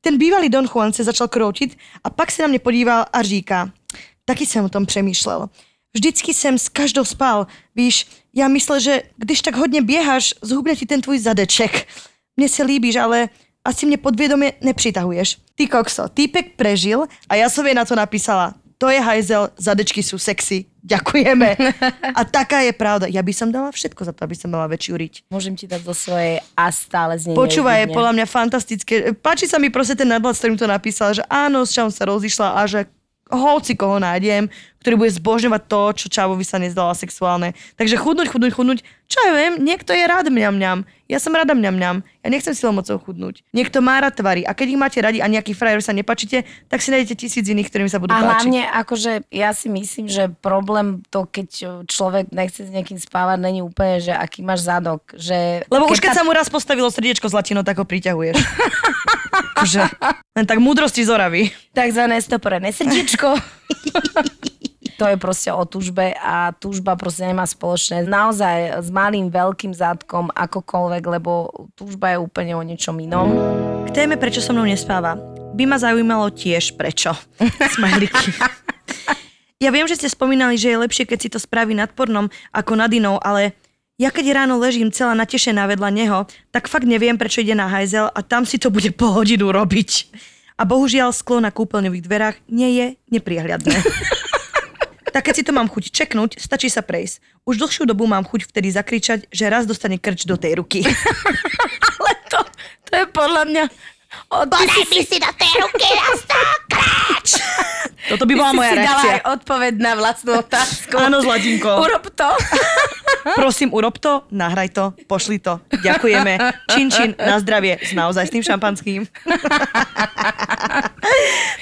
Ten 0.00 0.18
bývalý 0.18 0.48
Don 0.48 0.68
Juan 0.74 0.92
se 0.92 1.04
začal 1.04 1.28
kroutit 1.28 1.78
a 2.04 2.10
pak 2.10 2.30
se 2.30 2.42
na 2.42 2.48
mě 2.48 2.58
podíval 2.58 3.04
a 3.12 3.22
říká, 3.22 3.70
taky 4.24 4.46
jsem 4.46 4.64
o 4.64 4.68
tom 4.68 4.86
přemýšlel. 4.86 5.48
Vždycky 5.94 6.34
jsem 6.34 6.58
s 6.58 6.68
každou 6.68 7.04
spal. 7.04 7.46
Víš, 7.76 8.06
já 8.34 8.48
myslel, 8.48 8.80
že 8.80 9.02
když 9.16 9.42
tak 9.42 9.56
hodně 9.56 9.82
běháš, 9.82 10.34
zhubne 10.42 10.76
ti 10.76 10.86
ten 10.86 11.00
tvůj 11.00 11.18
zadeček. 11.18 11.86
Mně 12.36 12.48
se 12.48 12.62
líbíš, 12.62 12.96
ale 12.96 13.28
asi 13.64 13.86
mě 13.86 13.96
podvědomě 13.96 14.52
nepřitahuješ. 14.60 15.38
Ty 15.54 15.66
kokso, 15.66 16.08
týpek 16.08 16.56
prežil 16.56 17.04
a 17.28 17.34
já 17.34 17.50
sobie 17.50 17.74
na 17.74 17.84
to 17.84 17.94
napísala. 17.96 18.54
To 18.80 18.88
je 18.88 18.96
hajzel, 18.96 19.52
zadečky 19.60 20.00
sú 20.00 20.16
sexy, 20.16 20.64
ďakujeme. 20.80 21.52
A 22.18 22.24
taká 22.24 22.64
je 22.64 22.72
pravda. 22.72 23.12
Ja 23.12 23.20
by 23.20 23.32
som 23.36 23.52
dala 23.52 23.68
všetko 23.68 24.08
za 24.08 24.12
to, 24.16 24.24
aby 24.24 24.32
som 24.32 24.48
mala 24.48 24.64
väčšiu 24.72 24.94
riť. 24.96 25.14
Môžem 25.28 25.52
ti 25.52 25.68
dať 25.68 25.84
zo 25.84 25.92
svojej 25.92 26.40
a 26.56 26.64
stále 26.72 27.20
z 27.20 27.28
nej 27.28 27.36
Počúvaj, 27.36 27.76
je 27.84 27.92
podľa 27.92 28.12
mňa 28.16 28.26
fantastické. 28.26 28.94
Páči 29.12 29.44
sa 29.44 29.60
mi 29.60 29.68
proste 29.68 30.00
ten 30.00 30.08
nadhľad, 30.08 30.32
s 30.32 30.40
ktorým 30.40 30.56
to 30.56 30.64
napísala, 30.64 31.12
že 31.12 31.20
áno, 31.28 31.68
s 31.68 31.76
čom 31.76 31.92
sa 31.92 32.08
rozišla 32.08 32.56
a 32.56 32.64
že 32.64 32.88
hoci 33.30 33.78
koho 33.78 34.02
nájdem, 34.02 34.50
ktorý 34.82 35.06
bude 35.06 35.12
zbožňovať 35.12 35.62
to, 35.70 35.82
čo 35.94 36.06
Čavovi 36.10 36.42
sa 36.42 36.58
nezdala 36.58 36.96
sexuálne. 36.98 37.54
Takže 37.78 37.94
chudnúť, 37.94 38.32
chudnúť, 38.32 38.52
chudnúť. 38.56 38.80
Čo 39.06 39.18
ja 39.22 39.32
viem, 39.38 39.62
niekto 39.62 39.94
je 39.94 40.04
rád 40.08 40.32
mňam 40.32 40.56
mňam. 40.58 40.78
Ja 41.10 41.18
som 41.18 41.34
rada 41.34 41.50
mňam 41.50 41.74
mňam. 41.74 41.96
Ja 42.22 42.28
nechcem 42.30 42.54
silou 42.54 42.70
mocou 42.70 42.94
chudnúť. 42.96 43.42
Niekto 43.50 43.82
má 43.82 43.98
rád 43.98 44.14
tvary 44.14 44.46
a 44.46 44.54
keď 44.54 44.66
ich 44.68 44.78
máte 44.78 44.98
radi 44.98 45.18
a 45.18 45.26
nejaký 45.26 45.50
frajer 45.52 45.82
sa 45.82 45.90
nepačíte, 45.90 46.46
tak 46.64 46.78
si 46.78 46.88
nájdete 46.88 47.18
tisíc 47.18 47.42
iných, 47.42 47.66
ktorým 47.66 47.90
sa 47.90 47.98
budú 47.98 48.14
A 48.14 48.22
páčiť. 48.22 48.46
hlavne, 48.46 48.62
akože 48.70 49.12
ja 49.28 49.50
si 49.50 49.66
myslím, 49.66 50.06
že 50.06 50.30
problém 50.30 51.02
to, 51.08 51.24
keď 51.24 51.48
človek 51.84 52.30
nechce 52.30 52.62
s 52.62 52.70
niekým 52.70 52.94
spávať, 52.96 53.42
není 53.42 53.58
úplne, 53.58 53.98
že 53.98 54.14
aký 54.14 54.40
máš 54.40 54.62
zadok. 54.62 55.02
Že 55.12 55.66
Lebo 55.66 55.90
už 55.90 55.98
keď 55.98 56.14
tá- 56.14 56.18
sa 56.20 56.24
mu 56.24 56.30
raz 56.30 56.46
postavilo 56.46 56.86
srdiečko 56.86 57.26
zlatino, 57.26 57.60
tak 57.60 57.74
ho 57.74 57.84
priťahuješ. 57.84 58.38
Akože, 59.56 59.82
len 60.32 60.46
tak 60.46 60.58
múdrosti 60.58 61.02
z 61.02 61.10
Oravy. 61.10 61.42
Takzvané 61.74 62.22
stoporené 62.22 62.70
srdiečko. 62.70 63.34
to 65.00 65.08
je 65.08 65.16
proste 65.16 65.48
o 65.48 65.64
túžbe 65.64 66.12
a 66.12 66.52
túžba 66.52 66.92
proste 66.92 67.24
nemá 67.24 67.48
spoločné 67.48 68.04
naozaj 68.04 68.84
s 68.84 68.92
malým, 68.92 69.32
veľkým 69.32 69.72
zátkom, 69.72 70.28
akokoľvek, 70.28 71.02
lebo 71.08 71.48
túžba 71.72 72.12
je 72.12 72.18
úplne 72.20 72.52
o 72.52 72.60
niečom 72.60 73.00
inom. 73.00 73.32
K 73.88 73.96
téme, 73.96 74.20
prečo 74.20 74.44
so 74.44 74.52
mnou 74.52 74.68
nespáva, 74.68 75.16
by 75.56 75.64
ma 75.64 75.80
zaujímalo 75.80 76.28
tiež 76.28 76.76
prečo. 76.76 77.16
Smajliky. 77.80 78.28
Ja 79.56 79.72
viem, 79.72 79.88
že 79.88 79.96
ste 79.96 80.12
spomínali, 80.12 80.60
že 80.60 80.68
je 80.68 80.84
lepšie, 80.84 81.08
keď 81.08 81.18
si 81.24 81.32
to 81.32 81.40
spraví 81.40 81.72
nad 81.72 81.88
pornom 81.96 82.28
ako 82.52 82.76
nad 82.76 82.92
inou, 82.92 83.16
ale 83.24 83.56
ja 83.96 84.12
keď 84.12 84.44
ráno 84.44 84.60
ležím 84.60 84.92
celá 84.92 85.16
natešená 85.16 85.64
vedľa 85.64 85.90
neho, 85.96 86.18
tak 86.52 86.68
fakt 86.68 86.84
neviem, 86.84 87.16
prečo 87.16 87.40
ide 87.40 87.56
na 87.56 87.72
hajzel 87.72 88.12
a 88.12 88.20
tam 88.20 88.44
si 88.44 88.60
to 88.60 88.68
bude 88.68 88.92
po 89.00 89.16
hodinu 89.16 89.48
robiť. 89.48 90.12
A 90.60 90.68
bohužiaľ 90.68 91.16
sklo 91.16 91.40
na 91.40 91.48
kúpeľňových 91.48 92.04
dverách 92.04 92.36
nie 92.52 92.68
je 92.76 92.86
nepriehľadné. 93.16 93.76
tak 95.10 95.26
keď 95.26 95.34
si 95.36 95.44
to 95.46 95.52
mám 95.52 95.66
chuť 95.66 95.90
čeknúť, 95.90 96.38
stačí 96.38 96.70
sa 96.70 96.80
prejsť. 96.80 97.20
Už 97.44 97.58
dlhšiu 97.58 97.84
dobu 97.84 98.06
mám 98.06 98.22
chuť 98.24 98.48
vtedy 98.48 98.70
zakričať, 98.70 99.26
že 99.30 99.50
raz 99.50 99.66
dostane 99.66 99.98
krč 99.98 100.24
do 100.24 100.38
tej 100.38 100.62
ruky. 100.62 100.86
Ale 101.98 102.12
to, 102.30 102.40
to 102.88 102.92
je 102.94 103.04
podľa 103.10 103.42
mňa... 103.50 103.64
O, 104.30 104.42
si, 104.42 104.82
mi 104.90 105.02
si 105.06 105.22
do 105.22 105.30
tej 105.38 105.52
ruky 105.62 105.86
raz 105.94 106.18
to 106.26 106.38
krač. 106.66 107.28
Toto 108.10 108.26
by 108.26 108.34
bola 108.34 108.50
ty 108.50 108.58
moja 108.58 108.72
si 108.74 108.78
dala 108.82 109.02
aj 109.06 109.22
odpoveď 109.38 109.72
na 109.78 109.92
vlastnú 109.94 110.32
otázku. 110.40 110.96
Áno, 110.98 111.22
Zlatinko. 111.22 111.70
Urob 111.78 112.10
to. 112.10 112.30
Prosím, 113.40 113.70
urob 113.76 114.00
to, 114.00 114.24
nahraj 114.32 114.72
to, 114.72 114.96
pošli 115.04 115.38
to. 115.38 115.60
Ďakujeme. 115.68 116.40
Čin, 116.72 116.88
čin, 116.88 117.10
na 117.20 117.36
zdravie, 117.36 117.76
s 117.76 117.92
naozaj 117.92 118.24
s 118.26 118.32
tým 118.32 118.40
šampanským. 118.40 119.04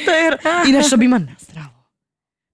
to 0.06 0.10
je... 0.14 0.26
Ináč 0.70 0.86
to 0.86 0.96
by 0.96 1.06
ma 1.10 1.18
nastralo. 1.18 1.47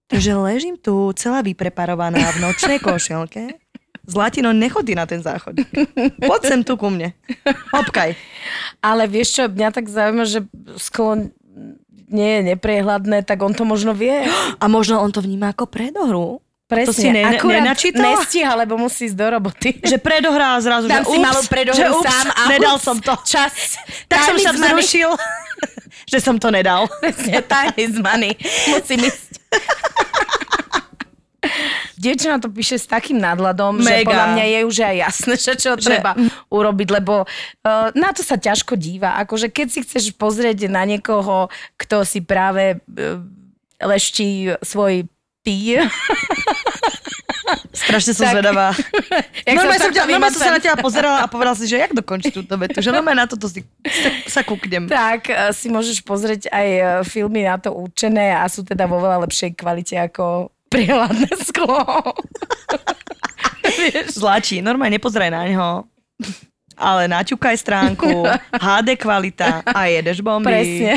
Takže 0.05 0.31
ležím 0.37 0.77
tu 0.77 1.09
celá 1.17 1.41
vypreparovaná 1.41 2.21
v 2.35 2.41
nočnej 2.45 2.77
košelke. 2.77 3.57
Zlatino, 4.05 4.53
nechodí 4.53 4.93
na 4.93 5.09
ten 5.09 5.17
záchod. 5.17 5.57
Poď 6.21 6.41
sem 6.45 6.61
tu 6.61 6.77
ku 6.77 6.93
mne. 6.93 7.17
Hopkaj. 7.73 8.13
Ale 8.77 9.09
vieš 9.09 9.41
čo, 9.41 9.43
mňa 9.49 9.69
tak 9.73 9.89
zaujíma, 9.89 10.29
že 10.29 10.45
sklo 10.77 11.33
nie 12.05 12.29
je 12.37 12.41
neprehľadné, 12.53 13.25
tak 13.25 13.41
on 13.41 13.57
to 13.57 13.65
možno 13.65 13.97
vie. 13.97 14.29
A 14.61 14.65
možno 14.69 15.01
on 15.01 15.09
to 15.09 15.25
vníma 15.25 15.57
ako 15.57 15.65
predohru. 15.65 16.45
Presne. 16.65 16.89
To 16.89 16.93
si 16.97 17.09
ne, 17.13 17.21
Akurát 17.21 17.61
nenačítala? 17.61 18.17
Nestíha, 18.17 18.53
lebo 18.57 18.73
musí 18.77 19.05
ísť 19.05 19.17
do 19.17 19.27
roboty. 19.37 19.69
Že 19.85 20.01
predohrá 20.01 20.57
zrazu, 20.57 20.89
Dám 20.89 21.05
že 21.05 21.13
si 21.13 21.17
ups, 21.17 21.25
malú 21.29 21.41
predohru 21.45 21.77
že 21.77 21.85
ups, 21.93 22.05
sám 22.09 22.27
a 22.33 22.41
nedal 22.49 22.75
ups, 22.77 22.85
som 22.85 22.97
to. 22.97 23.13
Čas. 23.21 23.77
Tak 24.09 24.33
som 24.33 24.37
sa 24.41 24.49
vzrušil, 24.49 25.09
že 26.11 26.17
som 26.17 26.41
to 26.41 26.49
nedal. 26.49 26.89
Presne, 27.01 27.45
time 27.45 27.73
is 27.77 27.93
money. 28.01 28.33
Musím 28.73 29.05
ísť. 29.05 29.24
Dievčina 31.95 32.37
to 32.37 32.51
píše 32.53 32.77
s 32.77 32.85
takým 32.85 33.17
nadhľadom, 33.17 33.81
že 33.81 34.03
Mega. 34.03 34.07
podľa 34.11 34.27
mňa 34.37 34.45
je 34.45 34.59
už 34.67 34.77
aj 34.83 34.95
jasné, 35.09 35.33
že 35.41 35.53
čo 35.57 35.71
treba 35.73 36.13
urobiť, 36.53 36.87
lebo 37.01 37.25
uh, 37.25 37.89
na 37.97 38.13
to 38.13 38.21
sa 38.21 38.37
ťažko 38.37 38.77
díva. 38.77 39.17
Akože 39.25 39.49
keď 39.49 39.67
si 39.73 39.79
chceš 39.81 40.13
pozrieť 40.13 40.69
na 40.69 40.85
niekoho, 40.85 41.49
kto 41.79 42.05
si 42.05 42.21
práve 42.21 42.77
uh, 42.77 43.23
leští 43.81 44.53
svoj 44.61 45.09
pí, 45.41 45.81
Strašne 47.75 48.15
som 48.15 48.25
Tak. 48.25 48.33
zvedavá. 48.39 48.71
Normálne 49.59 49.81
som, 49.83 49.91
ťa, 49.91 50.03
normálne 50.07 50.33
som 50.33 50.43
sa 50.47 50.55
na 50.55 50.63
teba 50.63 50.79
pozerala 50.79 51.17
a 51.21 51.27
povedala 51.27 51.59
si, 51.59 51.67
že 51.67 51.75
jak 51.77 51.91
dokončiť 51.91 52.31
túto 52.31 52.55
vetu. 52.55 52.79
Že 52.79 52.95
normálne 52.95 53.21
na 53.21 53.27
toto 53.27 53.51
si 53.51 53.67
sa, 53.83 54.09
sa 54.39 54.41
kúknem. 54.47 54.87
tak 54.87 55.27
uh, 55.27 55.51
si 55.51 55.67
môžeš 55.67 55.99
pozrieť 56.01 56.47
aj 56.49 56.67
uh, 56.79 56.87
filmy 57.03 57.43
na 57.43 57.59
to 57.59 57.75
určené 57.75 58.31
a 58.31 58.47
sú 58.47 58.63
teda 58.63 58.87
vo 58.87 58.97
veľa 59.03 59.27
lepšej 59.27 59.59
kvalite 59.59 59.99
ako 59.99 60.49
prihľadné 60.71 61.29
sklo. 61.43 61.83
Zlačí, 64.17 64.63
normálne 64.63 64.97
nepozeraj 64.97 65.29
na 65.29 65.43
ňo. 65.51 65.69
Ale 66.75 67.07
naťukaj 67.07 67.55
stránku, 67.55 68.27
HD 68.65 68.99
kvalita 68.99 69.63
a 69.63 69.87
jedeš 69.87 70.19
bomby. 70.19 70.51
Presne. 70.51 70.93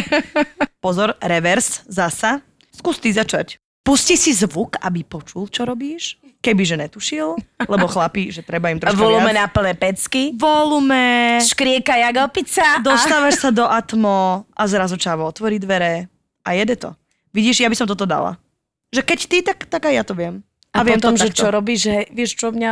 Pozor, 0.82 1.14
reverse, 1.22 1.86
zasa. 1.86 2.42
Skús 2.74 2.98
ty 3.02 3.10
začať. 3.10 3.58
Pusti 3.82 4.18
si 4.18 4.34
zvuk, 4.34 4.76
aby 4.82 5.02
počul, 5.06 5.48
čo 5.48 5.64
robíš. 5.64 6.18
Kebyže 6.38 6.78
netušil, 6.78 7.34
lebo 7.66 7.90
chlapí, 7.90 8.30
že 8.30 8.46
treba 8.46 8.70
im 8.70 8.78
troška 8.78 8.94
Volume 8.94 9.34
viac. 9.34 9.38
na 9.42 9.46
plné 9.50 9.72
pecky. 9.74 10.38
Volume. 10.38 11.38
Škrieka 11.42 11.98
jak 11.98 12.14
opica. 12.30 12.78
Dostávaš 12.78 13.42
sa 13.42 13.50
do 13.50 13.66
atmo 13.66 14.46
a 14.54 14.62
zrazu 14.70 14.94
čavo 14.94 15.26
otvorí 15.26 15.58
dvere 15.58 16.06
a 16.46 16.54
jede 16.54 16.78
to. 16.78 16.94
Vidíš, 17.34 17.66
ja 17.66 17.68
by 17.68 17.74
som 17.74 17.90
toto 17.90 18.06
dala. 18.06 18.38
Že 18.94 19.02
keď 19.02 19.18
ty, 19.26 19.38
tak, 19.42 19.66
tak 19.66 19.82
aj 19.90 19.94
ja 19.98 20.04
to 20.06 20.14
viem. 20.14 20.46
A, 20.70 20.80
a 20.80 20.86
viem 20.86 21.02
potom, 21.02 21.18
to 21.18 21.26
že 21.26 21.34
takto. 21.34 21.40
čo 21.42 21.46
robíš, 21.50 21.78
že 21.90 21.94
vieš 22.14 22.30
čo 22.38 22.54
mňa 22.54 22.70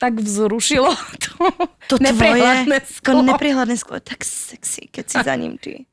tak 0.00 0.16
vzrušilo 0.16 0.96
to, 1.28 1.44
To 1.92 1.94
neprehľadné 2.00 2.80
tvoje, 2.80 2.96
sklo. 2.96 3.12
To 3.12 3.22
neprehľadné 3.28 3.76
sklo 3.76 4.00
je 4.00 4.04
tak 4.08 4.24
sexy, 4.24 4.88
keď 4.88 5.04
si 5.04 5.16
za 5.20 5.34
ním 5.36 5.60
ty. 5.60 5.84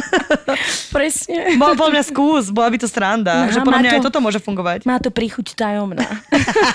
Presne. 0.96 1.60
Bol 1.60 1.76
podľa 1.76 2.00
mňa 2.00 2.04
skús, 2.08 2.48
bola 2.48 2.72
by 2.72 2.78
to 2.80 2.88
sranda. 2.88 3.44
No, 3.44 3.52
že 3.52 3.60
podľa 3.60 3.80
mňa 3.84 3.90
to- 3.92 3.96
aj 4.00 4.04
toto 4.08 4.18
môže 4.24 4.40
fungovať. 4.40 4.88
Má 4.88 4.96
to 4.96 5.12
príchuť 5.12 5.52
tajomná. 5.52 6.08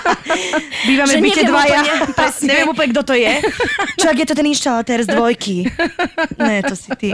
Bývame 0.88 1.10
že 1.10 1.18
v 1.18 1.24
byte 1.26 1.42
dvaja. 1.42 1.80
úplne, 1.82 2.14
presne. 2.14 2.46
Neviem 2.46 2.68
úplne, 2.70 2.88
kto 2.94 3.02
to 3.02 3.14
je. 3.18 3.34
Čo 3.98 4.06
ak 4.06 4.16
je 4.22 4.26
to 4.30 4.34
ten 4.38 4.46
inštalatér 4.46 4.98
z 5.02 5.08
dvojky? 5.10 5.56
Ne, 6.38 6.62
to 6.62 6.78
si 6.78 6.90
ty. 6.94 7.10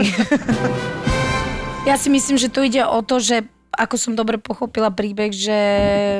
Ja 1.89 1.97
si 1.97 2.13
myslím, 2.13 2.37
že 2.37 2.53
tu 2.53 2.61
ide 2.61 2.85
o 2.85 3.01
to, 3.01 3.17
že 3.17 3.49
ako 3.73 3.95
som 3.97 4.13
dobre 4.13 4.37
pochopila 4.37 4.93
príbeh, 4.93 5.31
že 5.31 5.57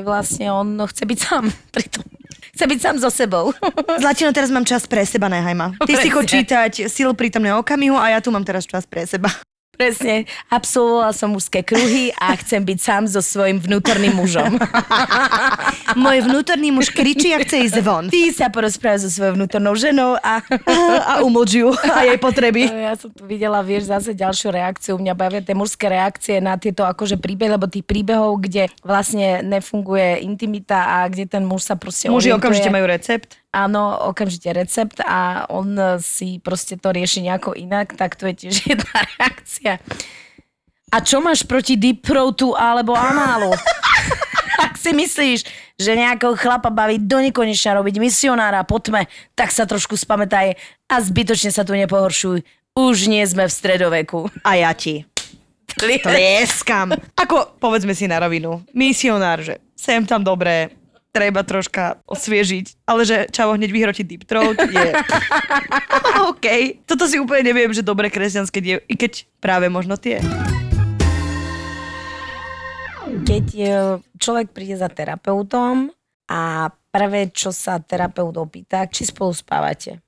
vlastne 0.02 0.50
on 0.50 0.80
chce 0.88 1.04
byť 1.06 1.20
sám 1.20 1.46
pritom. 1.70 2.06
Chce 2.60 2.76
byť 2.76 2.82
sám 2.84 2.98
so 3.00 3.08
sebou. 3.08 3.56
Zlatino, 4.04 4.36
teraz 4.36 4.52
mám 4.52 4.68
čas 4.68 4.84
pre 4.84 5.08
seba, 5.08 5.32
nehaj 5.32 5.56
ma. 5.56 5.72
Ty 5.80 5.96
si 5.96 6.12
Presne. 6.12 6.12
chod 6.12 6.26
čítať 6.28 6.72
Silu 6.92 7.16
prítomného 7.16 7.64
okamihu 7.64 7.96
a 7.96 8.12
ja 8.12 8.20
tu 8.20 8.36
mám 8.36 8.44
teraz 8.44 8.68
čas 8.68 8.84
pre 8.84 9.08
seba. 9.08 9.32
Presne. 9.80 10.28
Absolvovala 10.52 11.16
som 11.16 11.32
mužské 11.32 11.64
kruhy 11.64 12.12
a 12.20 12.36
chcem 12.36 12.60
byť 12.60 12.80
sám 12.84 13.08
so 13.08 13.24
svojím 13.24 13.64
vnútorným 13.64 14.12
mužom. 14.12 14.60
Môj 16.04 16.28
vnútorný 16.28 16.76
muž 16.76 16.92
kričí 16.92 17.32
a 17.32 17.40
chce 17.40 17.64
ísť 17.64 17.80
von. 17.80 18.12
Ty 18.12 18.28
sa 18.36 18.52
porozprávaš 18.52 19.08
so 19.08 19.10
svojou 19.16 19.40
vnútornou 19.40 19.72
ženou 19.80 20.20
a 20.20 20.44
A 21.08 21.24
umlč 21.24 21.64
ju 21.64 21.72
a 21.72 22.04
jej 22.04 22.20
potreby. 22.20 22.68
Ja 22.90 23.00
som 23.00 23.08
tu 23.16 23.24
videla, 23.24 23.64
vieš, 23.64 23.88
zase 23.88 24.12
ďalšiu 24.12 24.52
reakciu. 24.52 24.94
Mňa 25.00 25.14
bavia 25.16 25.40
tie 25.40 25.56
mužské 25.56 25.88
reakcie 25.88 26.44
na 26.44 26.60
tieto 26.60 26.84
akože 26.84 27.16
príbehy, 27.16 27.56
lebo 27.56 27.72
tých 27.72 27.88
príbehov, 27.88 28.44
kde 28.44 28.68
vlastne 28.84 29.40
nefunguje 29.48 30.26
intimita 30.28 31.00
a 31.00 31.08
kde 31.08 31.24
ten 31.24 31.48
muž 31.48 31.64
sa 31.64 31.80
proste 31.80 32.12
Muži 32.12 32.36
orientuje. 32.36 32.36
okamžite 32.36 32.68
majú 32.68 32.84
recept. 32.84 33.40
Áno, 33.50 33.98
okamžite 34.14 34.54
recept 34.54 35.02
a 35.02 35.50
on 35.50 35.74
si 35.98 36.38
proste 36.38 36.78
to 36.78 36.94
rieši 36.94 37.26
nejako 37.26 37.58
inak, 37.58 37.98
tak 37.98 38.14
to 38.14 38.30
je 38.30 38.46
tiež 38.46 38.56
jedna 38.78 39.00
reakcia. 39.18 39.82
A 40.90 40.98
čo 41.02 41.22
máš 41.22 41.46
proti 41.46 41.78
deep 41.78 42.06
throatu 42.06 42.54
alebo 42.54 42.94
análu? 42.94 43.54
si 44.80 44.96
myslíš, 44.96 45.40
že 45.76 45.92
nejakého 46.00 46.34
chlapa 46.40 46.72
baví 46.72 46.98
do 47.04 47.20
nekonečna 47.20 47.78
robiť 47.78 47.96
misionára 48.00 48.64
po 48.64 48.80
tme, 48.80 49.06
tak 49.36 49.52
sa 49.52 49.68
trošku 49.68 50.00
spamätaj 50.00 50.56
a 50.88 50.96
zbytočne 50.98 51.52
sa 51.52 51.68
tu 51.68 51.76
nepohoršuj. 51.76 52.42
Už 52.80 53.12
nie 53.12 53.22
sme 53.28 53.46
v 53.46 53.54
stredoveku. 53.54 54.32
A 54.42 54.56
ja 54.56 54.72
ti 54.72 55.04
tlieskam. 55.80 56.92
Ako, 57.16 57.56
povedzme 57.62 57.94
si 57.96 58.10
na 58.10 58.20
rovinu, 58.20 58.64
misionár, 58.76 59.40
že 59.40 59.62
sem 59.78 60.04
tam 60.04 60.24
dobré, 60.26 60.74
treba 61.10 61.42
troška 61.42 62.02
osviežiť, 62.06 62.86
ale 62.86 63.02
že 63.06 63.26
čavo 63.34 63.58
hneď 63.58 63.72
vyhrotiť 63.74 64.06
deep 64.06 64.24
throat 64.30 64.58
je... 64.62 64.90
OK. 66.32 66.48
Toto 66.86 67.10
si 67.10 67.18
úplne 67.18 67.50
neviem, 67.50 67.74
že 67.74 67.86
dobre 67.86 68.14
kresťanské 68.14 68.62
die, 68.62 68.76
i 68.86 68.96
keď 68.96 69.26
práve 69.42 69.68
možno 69.74 69.98
tie. 69.98 70.22
Keď 73.26 73.46
e, 73.58 73.70
človek 74.22 74.54
príde 74.54 74.78
za 74.78 74.86
terapeutom 74.86 75.90
a 76.30 76.70
prvé, 76.94 77.34
čo 77.34 77.50
sa 77.50 77.82
terapeut 77.82 78.38
opýta, 78.38 78.86
či 78.86 79.10
spolu 79.10 79.34
spávate. 79.34 80.02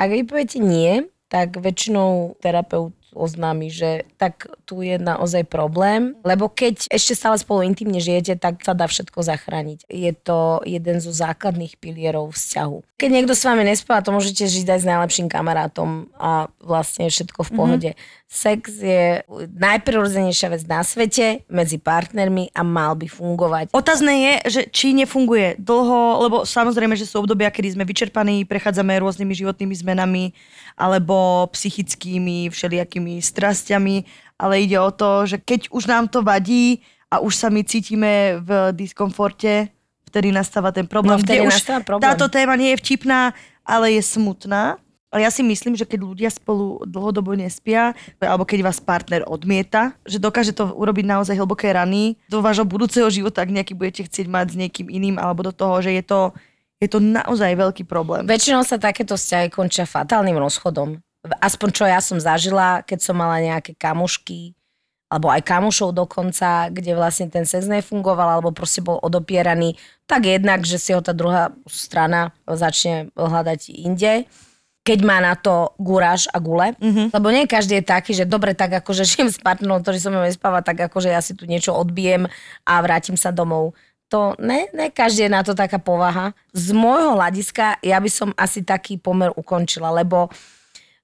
Ak 0.00 0.08
vy 0.08 0.24
poviete 0.24 0.56
nie, 0.56 1.04
tak 1.28 1.60
väčšinou 1.60 2.40
terapeut 2.40 2.96
oznámi, 3.14 3.68
že 3.70 4.06
tak 4.16 4.46
tu 4.64 4.80
je 4.80 4.96
naozaj 4.96 5.46
problém, 5.46 6.14
lebo 6.22 6.46
keď 6.46 6.86
ešte 6.90 7.18
stále 7.18 7.36
spolu 7.36 7.66
intimne 7.66 7.98
žijete, 7.98 8.38
tak 8.38 8.62
sa 8.62 8.72
dá 8.72 8.86
všetko 8.86 9.20
zachrániť. 9.22 9.86
Je 9.90 10.12
to 10.14 10.62
jeden 10.62 11.02
zo 11.02 11.10
základných 11.10 11.78
pilierov 11.78 12.34
vzťahu. 12.34 13.00
Keď 13.00 13.10
niekto 13.10 13.34
s 13.34 13.42
vami 13.46 13.64
nespáva, 13.66 14.04
to 14.04 14.14
môžete 14.14 14.46
žiť 14.46 14.66
aj 14.76 14.80
s 14.84 14.88
najlepším 14.88 15.26
kamarátom 15.32 16.12
a 16.20 16.52
vlastne 16.60 17.08
je 17.08 17.14
všetko 17.16 17.40
v 17.48 17.50
pohode. 17.56 17.90
Mm-hmm. 17.92 18.19
Sex 18.30 18.78
je 18.78 19.26
najprirodzenejšia 19.58 20.54
vec 20.54 20.62
na 20.70 20.86
svete 20.86 21.42
medzi 21.50 21.82
partnermi 21.82 22.54
a 22.54 22.62
mal 22.62 22.94
by 22.94 23.10
fungovať. 23.10 23.74
Otázne 23.74 24.14
je, 24.14 24.32
že 24.46 24.60
či 24.70 24.94
nefunguje 24.94 25.58
dlho, 25.58 26.22
lebo 26.22 26.36
samozrejme, 26.46 26.94
že 26.94 27.10
sú 27.10 27.26
obdobia, 27.26 27.50
kedy 27.50 27.74
sme 27.74 27.82
vyčerpaní, 27.82 28.46
prechádzame 28.46 29.02
rôznymi 29.02 29.34
životnými 29.34 29.74
zmenami 29.74 30.24
alebo 30.78 31.50
psychickými 31.50 32.54
všelijakými 32.54 33.18
strastiami, 33.18 34.06
ale 34.38 34.62
ide 34.62 34.78
o 34.78 34.94
to, 34.94 35.26
že 35.26 35.42
keď 35.42 35.66
už 35.74 35.90
nám 35.90 36.06
to 36.06 36.22
vadí 36.22 36.86
a 37.10 37.18
už 37.18 37.34
sa 37.34 37.50
my 37.50 37.66
cítime 37.66 38.38
v 38.46 38.70
diskomforte, 38.78 39.74
vtedy 40.06 40.30
nastáva 40.30 40.70
ten 40.70 40.86
problém. 40.86 41.18
No, 41.18 41.26
vtedy 41.26 41.42
nastáva 41.42 41.82
problém. 41.82 42.06
Táto 42.06 42.30
téma 42.30 42.54
nie 42.54 42.78
je 42.78 42.78
vtipná, 42.78 43.34
ale 43.66 43.98
je 43.98 44.02
smutná. 44.06 44.78
Ale 45.10 45.26
ja 45.26 45.30
si 45.34 45.42
myslím, 45.42 45.74
že 45.74 45.82
keď 45.82 46.00
ľudia 46.06 46.30
spolu 46.30 46.86
dlhodobo 46.86 47.34
nespia, 47.34 47.98
alebo 48.22 48.46
keď 48.46 48.62
vás 48.62 48.78
partner 48.78 49.26
odmieta, 49.26 49.98
že 50.06 50.22
dokáže 50.22 50.54
to 50.54 50.70
urobiť 50.70 51.02
naozaj 51.02 51.34
hlboké 51.34 51.74
rany 51.74 52.14
do 52.30 52.38
vášho 52.38 52.62
budúceho 52.62 53.10
života, 53.10 53.42
ak 53.42 53.50
nejaký 53.50 53.74
budete 53.74 54.06
chcieť 54.06 54.30
mať 54.30 54.46
s 54.54 54.56
niekým 54.56 54.86
iným, 54.86 55.18
alebo 55.18 55.42
do 55.42 55.50
toho, 55.50 55.82
že 55.82 55.90
je 55.98 56.04
to, 56.06 56.30
je 56.78 56.86
to 56.86 57.02
naozaj 57.02 57.50
veľký 57.58 57.90
problém. 57.90 58.22
Väčšinou 58.22 58.62
sa 58.62 58.78
takéto 58.78 59.18
vzťahy 59.18 59.50
končia 59.50 59.82
fatálnym 59.82 60.38
rozchodom. 60.38 61.02
Aspoň 61.42 61.68
čo 61.74 61.84
ja 61.90 61.98
som 61.98 62.22
zažila, 62.22 62.86
keď 62.86 63.02
som 63.02 63.18
mala 63.18 63.42
nejaké 63.42 63.74
kamošky, 63.74 64.54
alebo 65.10 65.26
aj 65.26 65.42
kamošov 65.42 65.90
dokonca, 65.90 66.70
kde 66.70 66.94
vlastne 66.94 67.26
ten 67.26 67.42
sex 67.42 67.66
nefungoval, 67.66 68.38
alebo 68.38 68.54
proste 68.54 68.78
bol 68.78 69.02
odopieraný, 69.02 69.74
tak 70.06 70.30
jednak, 70.30 70.62
že 70.62 70.78
si 70.78 70.94
ho 70.94 71.02
tá 71.02 71.10
druhá 71.10 71.50
strana 71.66 72.30
začne 72.46 73.10
hľadať 73.18 73.74
inde 73.74 74.30
keď 74.80 74.98
má 75.04 75.20
na 75.20 75.36
to 75.36 75.76
guráž 75.76 76.26
a 76.32 76.40
gule. 76.40 76.72
Mm-hmm. 76.80 77.12
Lebo 77.12 77.26
nie 77.28 77.44
každý 77.44 77.80
je 77.80 77.84
taký, 77.84 78.12
že 78.16 78.24
dobre, 78.24 78.56
tak 78.56 78.80
akože 78.80 79.04
žijem 79.10 79.28
s 79.28 79.38
partnerom, 79.40 79.84
ktorý 79.84 79.98
so 80.00 80.08
mnou 80.08 80.24
nespáva, 80.24 80.64
tak 80.64 80.88
akože 80.88 81.12
ja 81.12 81.20
si 81.20 81.36
tu 81.36 81.44
niečo 81.44 81.76
odbijem 81.76 82.26
a 82.64 82.72
vrátim 82.80 83.14
sa 83.14 83.30
domov. 83.30 83.76
To 84.10 84.34
ne, 84.42 84.66
ne 84.74 84.90
každý 84.90 85.30
je 85.30 85.30
na 85.30 85.46
to 85.46 85.54
taká 85.54 85.78
povaha. 85.78 86.34
Z 86.50 86.74
môjho 86.74 87.14
hľadiska 87.14 87.78
ja 87.78 88.02
by 88.02 88.10
som 88.10 88.34
asi 88.34 88.66
taký 88.66 88.98
pomer 88.98 89.30
ukončila, 89.38 89.94
lebo 89.94 90.26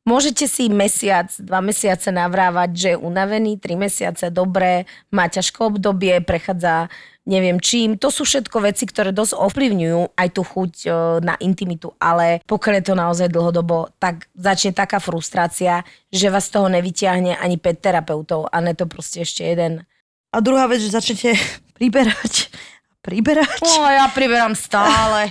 Môžete 0.06 0.46
si 0.46 0.70
mesiac, 0.70 1.26
dva 1.42 1.58
mesiace 1.58 2.14
navrávať, 2.14 2.70
že 2.78 2.88
je 2.94 3.02
unavený, 3.02 3.58
tri 3.58 3.74
mesiace 3.74 4.30
dobre, 4.30 4.86
má 5.10 5.26
ťažké 5.26 5.58
obdobie, 5.66 6.22
prechádza 6.22 6.86
neviem 7.26 7.58
čím. 7.58 7.98
To 7.98 8.14
sú 8.14 8.22
všetko 8.22 8.62
veci, 8.62 8.86
ktoré 8.86 9.10
dosť 9.10 9.34
ovplyvňujú 9.34 10.14
aj 10.14 10.28
tú 10.30 10.46
chuť 10.46 10.72
e, 10.86 10.88
na 11.26 11.34
intimitu, 11.42 11.90
ale 11.98 12.38
pokiaľ 12.46 12.74
je 12.78 12.84
to 12.86 12.94
naozaj 12.94 13.28
dlhodobo, 13.34 13.90
tak 13.98 14.30
začne 14.38 14.70
taká 14.70 15.02
frustrácia, 15.02 15.82
že 16.14 16.30
vás 16.30 16.46
z 16.46 16.54
toho 16.54 16.70
nevyťahne 16.70 17.34
ani 17.34 17.58
5 17.58 17.82
terapeutov 17.82 18.46
a 18.46 18.62
ne 18.62 18.78
to 18.78 18.86
proste 18.86 19.26
ešte 19.26 19.42
jeden. 19.42 19.82
A 20.30 20.38
druhá 20.38 20.70
vec, 20.70 20.78
že 20.78 20.94
začnete 20.94 21.34
priberať 21.82 22.54
priberať. 23.06 23.62
No, 23.62 23.86
ja 23.86 24.10
priberám 24.10 24.58
stále. 24.58 25.30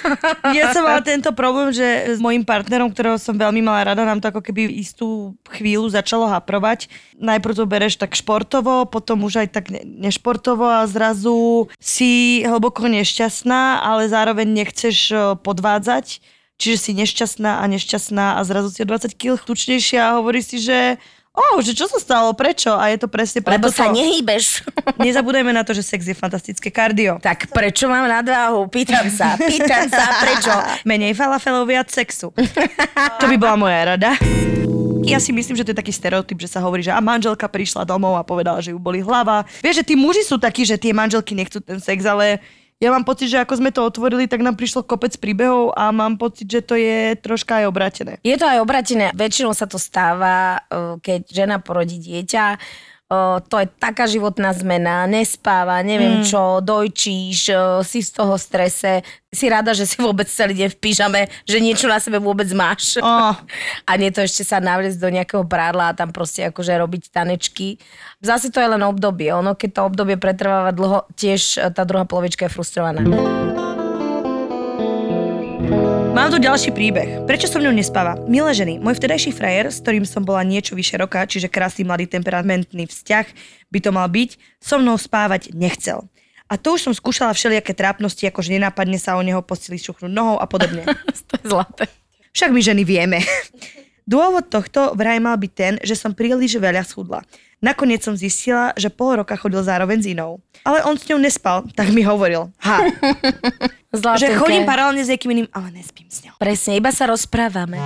ja 0.56 0.70
som 0.70 0.86
mala 0.86 1.02
tento 1.02 1.34
problém, 1.34 1.74
že 1.74 2.14
s 2.14 2.22
mojim 2.22 2.46
partnerom, 2.46 2.94
ktorého 2.94 3.18
som 3.18 3.34
veľmi 3.34 3.58
mala 3.66 3.90
rada, 3.90 4.06
nám 4.06 4.22
to 4.22 4.30
ako 4.30 4.38
keby 4.46 4.70
istú 4.70 5.34
chvíľu 5.50 5.90
začalo 5.90 6.30
haprovať. 6.30 6.86
Najprv 7.18 7.58
to 7.58 7.64
bereš 7.66 7.98
tak 7.98 8.14
športovo, 8.14 8.86
potom 8.86 9.26
už 9.26 9.42
aj 9.42 9.48
tak 9.50 9.74
nešportovo 9.74 10.70
a 10.70 10.86
zrazu 10.86 11.66
si 11.82 12.46
hlboko 12.46 12.86
nešťastná, 12.86 13.82
ale 13.82 14.06
zároveň 14.06 14.46
nechceš 14.46 15.10
podvádzať. 15.42 16.22
Čiže 16.56 16.76
si 16.80 16.90
nešťastná 16.96 17.60
a 17.60 17.64
nešťastná 17.68 18.38
a 18.38 18.40
zrazu 18.48 18.72
si 18.72 18.80
o 18.80 18.88
20 18.88 19.12
kg 19.12 19.36
tučnejšia 19.36 20.00
a 20.00 20.16
hovorí 20.16 20.40
si, 20.40 20.56
že 20.56 20.96
oh, 21.36 21.60
že 21.60 21.76
čo 21.76 21.84
sa 21.86 22.00
stalo, 22.00 22.32
prečo? 22.32 22.72
A 22.72 22.88
je 22.90 22.98
to 23.04 23.08
presne 23.12 23.44
preto. 23.44 23.60
Lebo 23.60 23.68
sa 23.68 23.92
nehýbeš. 23.92 24.64
Nezabúdajme 25.04 25.52
na 25.52 25.62
to, 25.62 25.76
že 25.76 25.84
sex 25.84 26.08
je 26.08 26.16
fantastické 26.16 26.72
kardio. 26.72 27.20
Tak 27.20 27.52
prečo 27.52 27.86
mám 27.86 28.08
nadváhu? 28.08 28.66
Pýtam 28.72 29.06
sa, 29.12 29.36
pýtam 29.36 29.86
sa, 29.92 30.24
prečo? 30.24 30.52
Menej 30.88 31.12
falafelov, 31.12 31.68
viac 31.68 31.92
sexu. 31.92 32.32
to 33.20 33.24
by 33.28 33.36
bola 33.36 33.56
moja 33.60 33.80
rada. 33.94 34.16
Ja 35.06 35.22
si 35.22 35.30
myslím, 35.30 35.54
že 35.54 35.62
to 35.62 35.70
je 35.70 35.78
taký 35.78 35.94
stereotyp, 35.94 36.34
že 36.42 36.50
sa 36.50 36.58
hovorí, 36.58 36.82
že 36.82 36.90
a 36.90 36.98
manželka 36.98 37.46
prišla 37.46 37.86
domov 37.86 38.18
a 38.18 38.26
povedala, 38.26 38.58
že 38.58 38.74
ju 38.74 38.78
boli 38.82 38.98
hlava. 38.98 39.46
Vieš, 39.62 39.84
že 39.84 39.84
tí 39.86 39.94
muži 39.94 40.26
sú 40.26 40.34
takí, 40.34 40.66
že 40.66 40.74
tie 40.74 40.90
manželky 40.90 41.38
nechcú 41.38 41.62
ten 41.62 41.78
sex, 41.78 42.02
ale 42.02 42.42
ja 42.76 42.92
mám 42.92 43.08
pocit, 43.08 43.32
že 43.32 43.40
ako 43.40 43.56
sme 43.56 43.70
to 43.72 43.80
otvorili, 43.88 44.28
tak 44.28 44.44
nám 44.44 44.52
prišlo 44.52 44.84
kopec 44.84 45.16
príbehov 45.16 45.72
a 45.72 45.88
mám 45.96 46.20
pocit, 46.20 46.44
že 46.44 46.60
to 46.60 46.76
je 46.76 47.16
troška 47.16 47.64
aj 47.64 47.72
obratené. 47.72 48.12
Je 48.20 48.36
to 48.36 48.44
aj 48.44 48.60
obratené. 48.60 49.16
Väčšinou 49.16 49.56
sa 49.56 49.64
to 49.64 49.80
stáva, 49.80 50.60
eh, 50.68 51.00
keď 51.00 51.20
žena 51.24 51.56
porodí 51.56 51.96
dieťa, 51.96 52.60
to 53.46 53.54
je 53.62 53.66
taká 53.78 54.10
životná 54.10 54.50
zmena, 54.50 55.06
nespáva, 55.06 55.78
neviem 55.86 56.20
mm. 56.20 56.26
čo, 56.26 56.58
dojčíš, 56.58 57.54
si 57.86 57.98
z 58.02 58.10
toho 58.10 58.34
strese, 58.34 59.06
si 59.30 59.46
rada, 59.46 59.70
že 59.78 59.86
si 59.86 60.02
vôbec 60.02 60.26
celý 60.26 60.58
deň 60.58 60.68
v 60.74 60.78
pyžame, 60.82 61.20
že 61.46 61.62
niečo 61.62 61.86
na 61.86 62.02
sebe 62.02 62.18
vôbec 62.18 62.50
máš. 62.50 62.98
Oh. 62.98 63.30
A 63.90 63.92
nie 63.94 64.10
to 64.10 64.26
ešte 64.26 64.42
sa 64.42 64.58
navliecť 64.58 64.98
do 64.98 65.12
nejakého 65.12 65.44
prádla 65.46 65.94
a 65.94 65.96
tam 65.96 66.10
proste 66.10 66.50
akože 66.50 66.74
robiť 66.74 67.14
tanečky. 67.14 67.78
Zase 68.18 68.50
to 68.50 68.58
je 68.58 68.66
len 68.66 68.82
obdobie. 68.82 69.30
Ono, 69.30 69.54
keď 69.54 69.70
to 69.70 69.80
obdobie 69.86 70.18
pretrváva 70.18 70.74
dlho, 70.74 71.06
tiež 71.14 71.62
e, 71.62 71.70
tá 71.70 71.86
druhá 71.86 72.02
polovička 72.08 72.50
je 72.50 72.54
frustrovaná. 72.54 73.04
Mám 76.16 76.32
tu 76.32 76.40
ďalší 76.40 76.72
príbeh. 76.72 77.28
Prečo 77.28 77.44
som 77.44 77.60
ňou 77.60 77.76
nespáva? 77.76 78.16
Milé 78.24 78.48
ženy, 78.56 78.80
môj 78.80 78.96
vtedajší 78.96 79.36
frajer, 79.36 79.68
s 79.68 79.84
ktorým 79.84 80.08
som 80.08 80.24
bola 80.24 80.40
niečo 80.48 80.72
vyše 80.72 80.96
roka, 80.96 81.20
čiže 81.28 81.52
krásny 81.52 81.84
mladý 81.84 82.08
temperamentný 82.08 82.88
vzťah 82.88 83.26
by 83.68 83.78
to 83.84 83.92
mal 83.92 84.08
byť, 84.08 84.40
so 84.56 84.80
mnou 84.80 84.96
spávať 84.96 85.52
nechcel. 85.52 86.08
A 86.48 86.56
to 86.56 86.80
už 86.80 86.88
som 86.88 86.96
skúšala 86.96 87.36
všelijaké 87.36 87.76
trápnosti, 87.76 88.24
ako 88.24 88.40
že 88.40 88.56
nenápadne 88.56 88.96
sa 88.96 89.20
o 89.20 89.20
neho 89.20 89.44
postili 89.44 89.76
šuchnúť 89.76 90.08
nohou 90.08 90.40
a 90.40 90.48
podobne. 90.48 90.88
to 91.28 91.36
je 91.36 91.52
zlaté. 91.52 91.84
Však 92.32 92.48
my 92.48 92.60
ženy 92.64 92.88
vieme. 92.88 93.20
Dôvod 94.08 94.48
tohto 94.48 94.96
vraj 94.96 95.20
mal 95.20 95.36
byť 95.36 95.52
ten, 95.52 95.76
že 95.84 96.00
som 96.00 96.16
príliš 96.16 96.56
veľa 96.56 96.80
schudla. 96.88 97.28
Nakoniec 97.60 98.00
som 98.00 98.16
zistila, 98.16 98.72
že 98.72 98.88
pol 98.88 99.20
roka 99.20 99.36
chodil 99.36 99.60
zároveň 99.60 100.00
s 100.00 100.08
inou. 100.16 100.40
Ale 100.64 100.80
on 100.88 100.96
s 100.96 101.04
ňou 101.12 101.20
nespal, 101.20 101.68
tak 101.76 101.92
mi 101.92 102.00
hovoril. 102.00 102.48
Ha. 102.64 102.88
Zlatenke. 103.96 104.32
že 104.32 104.38
chodím 104.38 104.62
paralelne 104.68 105.02
s 105.02 105.10
niekým 105.10 105.30
iným, 105.32 105.48
ale 105.50 105.72
nespím 105.72 106.08
s 106.12 106.22
ňou. 106.24 106.36
Presne, 106.36 106.76
iba 106.76 106.92
sa 106.92 107.08
rozprávame. 107.08 107.80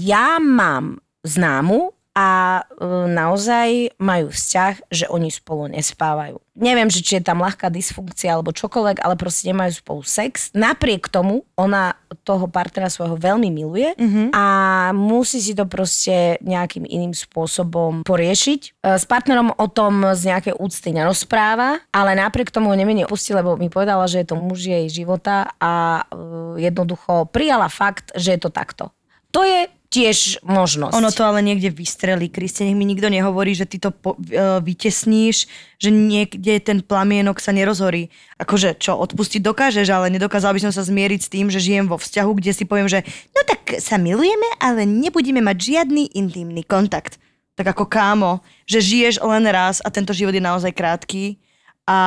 Ja 0.00 0.36
mám 0.40 1.00
známu 1.24 1.94
a 2.12 2.60
e, 2.60 2.84
naozaj 3.08 3.96
majú 3.96 4.28
vzťah, 4.28 4.92
že 4.92 5.08
oni 5.08 5.32
spolu 5.32 5.72
nespávajú. 5.72 6.36
Neviem, 6.52 6.92
že 6.92 7.00
či 7.00 7.16
je 7.16 7.24
tam 7.24 7.40
ľahká 7.40 7.72
dysfunkcia 7.72 8.36
alebo 8.36 8.52
čokoľvek, 8.52 9.00
ale 9.00 9.16
proste 9.16 9.48
nemajú 9.48 9.80
spolu 9.80 10.04
sex. 10.04 10.52
Napriek 10.52 11.08
tomu 11.08 11.48
ona 11.56 11.96
toho 12.28 12.44
partnera 12.52 12.92
svojho 12.92 13.16
veľmi 13.16 13.48
miluje 13.48 13.96
mm-hmm. 13.96 14.36
a 14.36 14.44
musí 14.92 15.40
si 15.40 15.56
to 15.56 15.64
proste 15.64 16.36
nejakým 16.44 16.84
iným 16.84 17.16
spôsobom 17.16 18.04
poriešiť. 18.04 18.60
E, 18.84 19.00
S 19.00 19.08
partnerom 19.08 19.56
o 19.56 19.66
tom 19.72 20.04
z 20.12 20.28
nejakej 20.28 20.54
úcty 20.60 20.92
nerozpráva, 20.92 21.80
ale 21.96 22.12
napriek 22.12 22.52
tomu 22.52 22.68
ho 22.68 22.76
nemení 22.76 23.08
opustí, 23.08 23.32
lebo 23.32 23.56
mi 23.56 23.72
povedala, 23.72 24.04
že 24.04 24.20
je 24.20 24.28
to 24.28 24.36
muž 24.36 24.68
jej 24.68 24.84
života 24.92 25.56
a 25.56 26.04
e, 26.12 26.60
jednoducho 26.68 27.24
prijala 27.32 27.72
fakt, 27.72 28.12
že 28.12 28.36
je 28.36 28.40
to 28.44 28.52
takto. 28.52 28.92
To 29.32 29.48
je 29.48 29.64
tiež 29.92 30.40
možnosť. 30.40 30.96
Ono 30.96 31.12
to 31.12 31.20
ale 31.20 31.44
niekde 31.44 31.68
vystrelí, 31.68 32.32
Kriste, 32.32 32.64
nech 32.64 32.72
mi 32.72 32.88
nikto 32.88 33.12
nehovorí, 33.12 33.52
že 33.52 33.68
ty 33.68 33.76
to 33.76 33.92
po, 33.92 34.16
uh, 34.16 34.56
vytesníš, 34.64 35.44
že 35.76 35.92
niekde 35.92 36.56
ten 36.64 36.80
plamienok 36.80 37.36
sa 37.36 37.52
nerozhorí. 37.52 38.08
Akože 38.40 38.80
čo, 38.80 38.96
odpustiť 38.96 39.44
dokážeš, 39.44 39.92
ale 39.92 40.08
nedokázal 40.08 40.56
by 40.56 40.64
som 40.64 40.72
sa 40.72 40.80
zmieriť 40.80 41.20
s 41.20 41.28
tým, 41.28 41.46
že 41.52 41.60
žijem 41.60 41.92
vo 41.92 42.00
vzťahu, 42.00 42.30
kde 42.40 42.52
si 42.56 42.64
poviem, 42.64 42.88
že 42.88 43.04
no 43.36 43.44
tak 43.44 43.84
sa 43.84 44.00
milujeme, 44.00 44.48
ale 44.64 44.88
nebudeme 44.88 45.44
mať 45.44 45.56
žiadny 45.60 46.16
intimný 46.16 46.64
kontakt. 46.64 47.20
Tak 47.52 47.76
ako 47.76 47.84
kámo, 47.84 48.40
že 48.64 48.80
žiješ 48.80 49.20
len 49.20 49.44
raz 49.44 49.84
a 49.84 49.92
tento 49.92 50.16
život 50.16 50.32
je 50.32 50.40
naozaj 50.40 50.72
krátky 50.72 51.36
a 51.82 51.98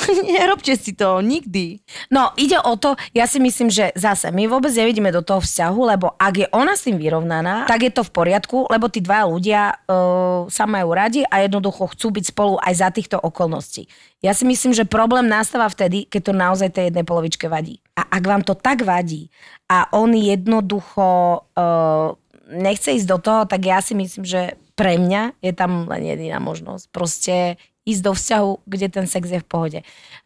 nerobte 0.34 0.74
si 0.74 0.90
to 0.98 1.22
nikdy. 1.22 1.78
No, 2.10 2.34
ide 2.34 2.58
o 2.58 2.74
to, 2.74 2.98
ja 3.14 3.30
si 3.30 3.38
myslím, 3.38 3.70
že 3.70 3.94
zase 3.94 4.34
my 4.34 4.50
vôbec 4.50 4.74
nevidíme 4.74 5.14
do 5.14 5.22
toho 5.22 5.38
vzťahu, 5.38 5.80
lebo 5.86 6.18
ak 6.18 6.34
je 6.34 6.46
ona 6.50 6.74
s 6.74 6.86
tým 6.90 6.98
vyrovnaná, 6.98 7.70
tak 7.70 7.86
je 7.86 7.92
to 7.94 8.02
v 8.02 8.10
poriadku, 8.10 8.66
lebo 8.66 8.90
tí 8.90 8.98
dva 8.98 9.22
ľudia 9.26 9.78
uh, 9.86 10.50
sa 10.50 10.66
majú 10.66 10.90
radi 10.90 11.22
a 11.22 11.46
jednoducho 11.46 11.94
chcú 11.94 12.18
byť 12.18 12.24
spolu 12.34 12.58
aj 12.58 12.74
za 12.74 12.88
týchto 12.90 13.16
okolností. 13.22 13.86
Ja 14.20 14.34
si 14.34 14.42
myslím, 14.44 14.74
že 14.74 14.84
problém 14.84 15.30
nastáva 15.30 15.70
vtedy, 15.70 16.10
keď 16.10 16.20
to 16.20 16.32
naozaj 16.34 16.68
tej 16.74 16.84
jednej 16.90 17.06
polovičke 17.06 17.46
vadí. 17.46 17.78
A 17.94 18.04
ak 18.10 18.22
vám 18.26 18.42
to 18.42 18.58
tak 18.58 18.82
vadí 18.82 19.30
a 19.70 19.86
on 19.94 20.10
jednoducho 20.12 21.40
uh, 21.54 22.18
nechce 22.50 22.98
ísť 22.98 23.06
do 23.06 23.18
toho, 23.22 23.40
tak 23.46 23.62
ja 23.62 23.78
si 23.78 23.94
myslím, 23.94 24.26
že 24.26 24.58
pre 24.74 24.98
mňa 24.98 25.38
je 25.44 25.52
tam 25.54 25.86
len 25.86 26.02
jediná 26.02 26.42
možnosť. 26.42 26.84
Proste 26.90 27.60
ísť 27.90 28.02
do 28.06 28.12
vzťahu, 28.14 28.50
kde 28.64 28.86
ten 28.88 29.06
sex 29.10 29.26
je 29.26 29.40
v 29.42 29.46
pohode. 29.46 29.80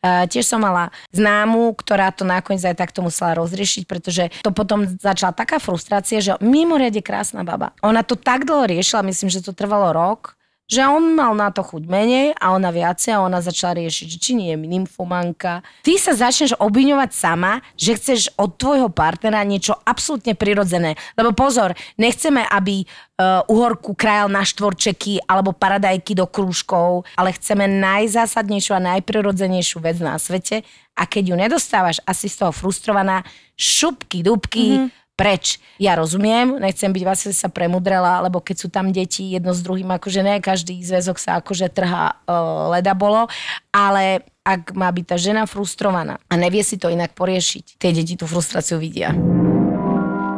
Uh, 0.04 0.28
tiež 0.28 0.44
som 0.44 0.60
mala 0.60 0.92
známu, 1.16 1.72
ktorá 1.80 2.12
to 2.12 2.28
nakoniec 2.28 2.60
aj 2.64 2.76
takto 2.76 3.00
musela 3.00 3.32
rozriešiť, 3.40 3.88
pretože 3.88 4.28
to 4.44 4.52
potom 4.52 4.84
začala 4.84 5.32
taká 5.32 5.56
frustrácia, 5.56 6.20
že 6.20 6.36
mimoriadne 6.44 7.00
krásna 7.00 7.42
baba. 7.42 7.72
Ona 7.80 8.04
to 8.04 8.14
tak 8.14 8.44
dlho 8.44 8.68
riešila, 8.68 9.06
myslím, 9.08 9.32
že 9.32 9.40
to 9.40 9.56
trvalo 9.56 9.96
rok, 9.96 10.36
že 10.64 10.80
on 10.88 11.12
mal 11.12 11.36
na 11.36 11.52
to 11.52 11.60
chuť 11.60 11.84
menej 11.84 12.32
a 12.40 12.56
ona 12.56 12.72
viacej 12.72 13.12
a 13.12 13.24
ona 13.24 13.44
začala 13.44 13.76
riešiť, 13.84 14.08
či 14.16 14.32
nie 14.32 14.48
je 14.52 14.58
nymfomanka. 14.58 15.60
Ty 15.84 15.94
sa 16.00 16.16
začneš 16.16 16.56
obviňovať 16.56 17.10
sama, 17.12 17.60
že 17.76 18.00
chceš 18.00 18.32
od 18.40 18.56
tvojho 18.56 18.88
partnera 18.88 19.44
niečo 19.44 19.76
absolútne 19.84 20.32
prirodzené. 20.32 20.96
Lebo 21.20 21.36
pozor, 21.36 21.76
nechceme, 22.00 22.48
aby 22.48 22.80
uh, 22.80 23.44
uhorku 23.44 23.92
krajal 23.92 24.32
na 24.32 24.40
štvorčeky 24.40 25.28
alebo 25.28 25.52
paradajky 25.52 26.16
do 26.16 26.24
krúžkov, 26.24 27.04
ale 27.20 27.36
chceme 27.36 27.68
najzásadnejšiu 27.68 28.72
a 28.80 28.84
najprirodzenejšiu 28.96 29.84
vec 29.84 30.00
na 30.00 30.16
svete 30.16 30.64
a 30.96 31.04
keď 31.04 31.34
ju 31.34 31.36
nedostávaš 31.36 32.00
asi 32.08 32.30
z 32.30 32.40
toho 32.40 32.52
frustrovaná, 32.56 33.20
šupky, 33.58 34.24
dubky, 34.24 34.66
mm-hmm 34.80 35.03
preč. 35.14 35.62
Ja 35.78 35.94
rozumiem, 35.94 36.58
nechcem 36.58 36.90
byť 36.90 37.02
vás 37.06 37.22
sa 37.30 37.48
premudrela, 37.50 38.22
lebo 38.26 38.42
keď 38.42 38.56
sú 38.58 38.68
tam 38.70 38.90
deti 38.90 39.34
jedno 39.34 39.54
s 39.54 39.62
druhým, 39.62 39.90
akože 39.94 40.20
ne 40.22 40.42
každý 40.42 40.78
zväzok 40.82 41.16
sa 41.18 41.38
akože 41.38 41.70
trhá 41.70 42.18
uh, 42.26 42.74
leda 42.74 42.92
bolo, 42.94 43.30
ale 43.70 44.26
ak 44.44 44.76
má 44.76 44.90
byť 44.92 45.04
tá 45.08 45.16
žena 45.16 45.48
frustrovaná 45.48 46.20
a 46.28 46.34
nevie 46.36 46.60
si 46.60 46.76
to 46.76 46.92
inak 46.92 47.16
poriešiť, 47.16 47.80
tie 47.80 47.90
deti 47.94 48.18
tú 48.18 48.28
frustráciu 48.28 48.76
vidia. 48.76 49.14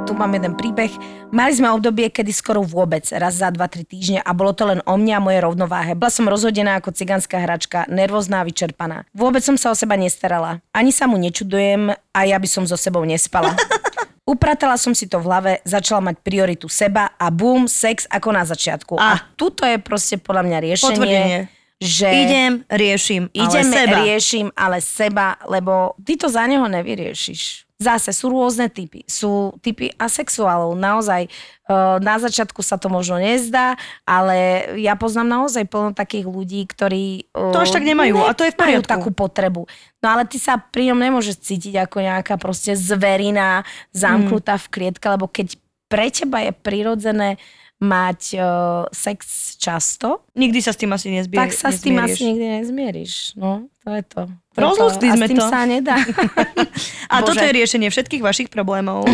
Tu 0.06 0.14
mám 0.14 0.30
jeden 0.30 0.54
príbeh. 0.54 0.94
Mali 1.34 1.50
sme 1.50 1.66
obdobie, 1.74 2.06
kedy 2.14 2.30
skoro 2.30 2.62
vôbec, 2.62 3.02
raz 3.10 3.42
za 3.42 3.50
2-3 3.50 3.82
týždne 3.82 4.18
a 4.22 4.30
bolo 4.30 4.54
to 4.54 4.62
len 4.62 4.78
o 4.86 4.94
mne 4.94 5.18
a 5.18 5.24
moje 5.24 5.42
rovnováhe. 5.42 5.98
Bola 5.98 6.14
som 6.14 6.30
rozhodená 6.30 6.78
ako 6.78 6.94
cigánska 6.94 7.42
hračka, 7.42 7.90
nervózna 7.90 8.38
a 8.38 8.46
vyčerpaná. 8.46 9.02
Vôbec 9.10 9.42
som 9.42 9.58
sa 9.58 9.74
o 9.74 9.76
seba 9.76 9.98
nestarala. 9.98 10.62
Ani 10.70 10.94
sa 10.94 11.10
mu 11.10 11.18
nečudujem 11.18 11.90
a 11.90 12.20
ja 12.22 12.38
by 12.38 12.46
som 12.46 12.62
so 12.70 12.78
sebou 12.78 13.02
nespala. 13.02 13.58
Upratala 14.26 14.74
som 14.74 14.90
si 14.90 15.06
to 15.06 15.22
v 15.22 15.24
hlave, 15.30 15.52
začala 15.62 16.10
mať 16.10 16.18
prioritu 16.18 16.66
seba 16.66 17.14
a 17.14 17.30
boom, 17.30 17.70
sex 17.70 18.10
ako 18.10 18.28
na 18.34 18.42
začiatku. 18.42 18.98
A, 18.98 19.14
a 19.14 19.22
tuto 19.38 19.62
je 19.62 19.78
proste 19.78 20.18
podľa 20.18 20.42
mňa 20.50 20.58
riešenie. 20.66 20.98
Potvrdenie. 20.98 21.40
Že 21.76 22.08
Idem, 22.08 22.52
riešim, 22.72 23.28
idem, 23.36 23.66
ale 23.68 23.76
seba. 23.76 23.96
riešim, 24.00 24.46
ale 24.56 24.78
seba, 24.80 25.36
lebo 25.44 25.92
ty 26.00 26.16
to 26.16 26.26
za 26.26 26.48
neho 26.48 26.64
nevyriešiš. 26.64 27.65
Zase 27.76 28.16
sú 28.16 28.32
rôzne 28.32 28.72
typy. 28.72 29.04
Sú 29.04 29.52
typy 29.60 29.92
asexuálov. 30.00 30.72
Naozaj 30.80 31.28
eh, 31.28 31.96
na 32.00 32.16
začiatku 32.16 32.64
sa 32.64 32.80
to 32.80 32.88
možno 32.88 33.20
nezdá, 33.20 33.76
ale 34.08 34.64
ja 34.80 34.96
poznám 34.96 35.44
naozaj 35.44 35.68
plno 35.68 35.92
takých 35.92 36.24
ľudí, 36.24 36.64
ktorí... 36.64 37.28
eh, 37.28 37.52
To 37.52 37.60
až 37.60 37.76
tak 37.76 37.84
nemajú 37.84 38.16
a 38.24 38.32
to 38.32 38.48
je 38.48 38.52
v 38.52 38.58
poriadku. 38.58 38.88
takú 38.88 39.10
potrebu. 39.12 39.68
No 40.00 40.06
ale 40.08 40.24
ty 40.24 40.40
sa 40.40 40.56
pri 40.56 40.88
ňom 40.88 41.04
nemôžeš 41.04 41.36
cítiť 41.44 41.84
ako 41.84 42.00
nejaká 42.00 42.40
proste 42.40 42.72
zverina 42.72 43.60
zamknutá 43.92 44.56
v 44.56 44.66
klietke, 44.72 45.04
lebo 45.12 45.28
keď 45.28 45.60
pre 45.86 46.08
teba 46.08 46.42
je 46.42 46.52
prirodzené 46.56 47.36
mať 47.76 48.20
uh, 48.40 48.88
sex 48.88 49.52
často, 49.60 50.24
Nikdy 50.32 50.58
sa 50.64 50.72
s 50.72 50.80
tým 50.80 50.92
asi 50.96 51.12
nezbie, 51.12 51.36
tak 51.36 51.52
sa 51.52 51.68
s 51.68 51.84
tým 51.84 52.00
asi 52.00 52.32
nikdy 52.32 52.60
nezmieríš. 52.60 53.36
No, 53.36 53.68
to 53.84 53.92
je 53.92 54.02
to. 54.08 54.22
Rozlúskli 54.56 55.12
sme 55.12 55.28
s 55.28 55.30
tým 55.32 55.40
to. 55.44 55.48
sa 55.52 55.60
nedá. 55.68 55.96
A 57.12 57.20
toto 57.20 57.36
Bože. 57.36 57.52
je 57.52 57.56
riešenie 57.60 57.88
všetkých 57.92 58.24
vašich 58.24 58.48
problémov. 58.48 59.04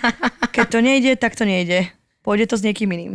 Keď 0.54 0.66
to 0.68 0.78
nejde, 0.84 1.16
tak 1.16 1.32
to 1.32 1.48
nejde. 1.48 1.88
Pôjde 2.20 2.52
to 2.52 2.56
s 2.60 2.64
niekým 2.64 2.92
iným. 2.92 3.14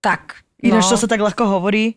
tak. 0.00 0.40
Ináč 0.60 0.88
no. 0.88 0.90
to 0.92 1.00
sa 1.00 1.08
tak 1.08 1.24
ľahko 1.24 1.44
hovorí. 1.48 1.96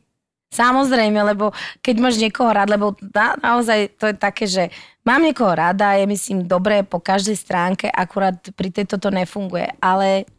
Samozrejme, 0.54 1.18
lebo 1.34 1.50
keď 1.82 1.96
máš 1.98 2.22
niekoho 2.22 2.54
rád, 2.54 2.70
lebo 2.70 2.94
na, 3.12 3.34
naozaj 3.42 3.98
to 3.98 4.08
je 4.08 4.16
také, 4.16 4.46
že 4.46 4.64
mám 5.02 5.20
niekoho 5.20 5.50
rada, 5.50 5.98
je 5.98 6.06
myslím 6.06 6.46
dobré 6.46 6.86
po 6.86 7.02
každej 7.02 7.36
stránke, 7.36 7.90
akurát 7.90 8.38
pri 8.54 8.70
tejto 8.70 9.02
to 9.02 9.10
nefunguje, 9.10 9.68
ale 9.82 10.30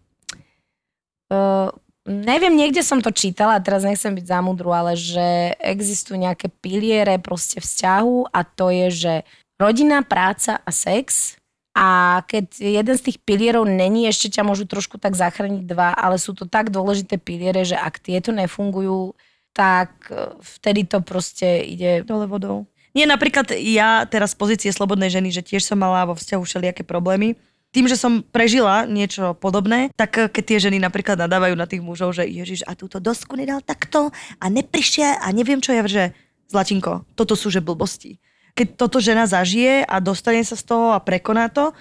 uh, 1.34 1.68
neviem, 2.04 2.52
niekde 2.52 2.84
som 2.84 3.00
to 3.00 3.08
čítala, 3.10 3.60
teraz 3.64 3.84
nechcem 3.84 4.12
byť 4.12 4.24
zamudru, 4.28 4.70
ale 4.72 4.92
že 4.96 5.56
existujú 5.60 6.20
nejaké 6.20 6.52
piliere 6.60 7.16
proste 7.20 7.60
vzťahu 7.60 8.28
a 8.32 8.40
to 8.44 8.68
je, 8.68 8.86
že 8.92 9.14
rodina, 9.56 10.04
práca 10.04 10.60
a 10.60 10.70
sex 10.70 11.36
a 11.74 12.22
keď 12.30 12.54
jeden 12.62 12.94
z 12.94 13.02
tých 13.10 13.18
pilierov 13.18 13.66
není, 13.66 14.06
ešte 14.06 14.30
ťa 14.30 14.46
môžu 14.46 14.62
trošku 14.62 14.94
tak 15.02 15.18
zachrániť 15.18 15.66
dva, 15.66 15.90
ale 15.90 16.22
sú 16.22 16.30
to 16.30 16.46
tak 16.46 16.70
dôležité 16.70 17.18
piliere, 17.18 17.66
že 17.66 17.74
ak 17.74 17.98
tieto 17.98 18.30
nefungujú, 18.30 19.18
tak 19.50 19.90
e, 20.06 20.38
vtedy 20.38 20.86
to 20.86 21.02
proste 21.02 21.66
ide... 21.66 22.06
Dole 22.06 22.30
vodou. 22.30 22.70
Nie, 22.94 23.10
napríklad 23.10 23.50
ja 23.58 24.06
teraz 24.06 24.34
z 24.34 24.38
pozície 24.38 24.70
slobodnej 24.70 25.10
ženy, 25.10 25.34
že 25.34 25.42
tiež 25.42 25.66
som 25.66 25.74
mala 25.74 26.06
vo 26.06 26.14
vzťahu 26.14 26.42
všelijaké 26.46 26.86
problémy. 26.86 27.34
Tým, 27.74 27.90
že 27.90 27.98
som 27.98 28.22
prežila 28.22 28.86
niečo 28.86 29.34
podobné, 29.34 29.90
tak 29.98 30.10
eh, 30.16 30.30
keď 30.30 30.42
tie 30.46 30.58
ženy 30.70 30.78
napríklad 30.78 31.18
nadávajú 31.18 31.58
na 31.58 31.66
tých 31.66 31.82
mužov, 31.82 32.14
že 32.14 32.22
Ježiš, 32.22 32.62
a 32.64 32.78
túto 32.78 33.02
dosku 33.02 33.34
nedal 33.34 33.58
takto 33.60 34.14
a 34.38 34.46
neprišiel 34.46 35.18
a 35.18 35.26
neviem 35.34 35.58
čo 35.58 35.74
ja, 35.74 35.82
že 35.84 36.14
Zlatinko, 36.46 37.02
toto 37.18 37.34
sú 37.34 37.50
že 37.50 37.58
blbosti. 37.58 38.22
Keď 38.54 38.78
toto 38.78 39.02
žena 39.02 39.26
zažije 39.26 39.82
a 39.82 39.98
dostane 39.98 40.46
sa 40.46 40.54
z 40.54 40.62
toho 40.62 40.94
a 40.94 41.02
prekoná 41.02 41.50
to, 41.50 41.74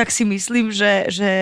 tak 0.00 0.08
si 0.08 0.24
myslím, 0.24 0.72
že, 0.72 1.12
že, 1.12 1.32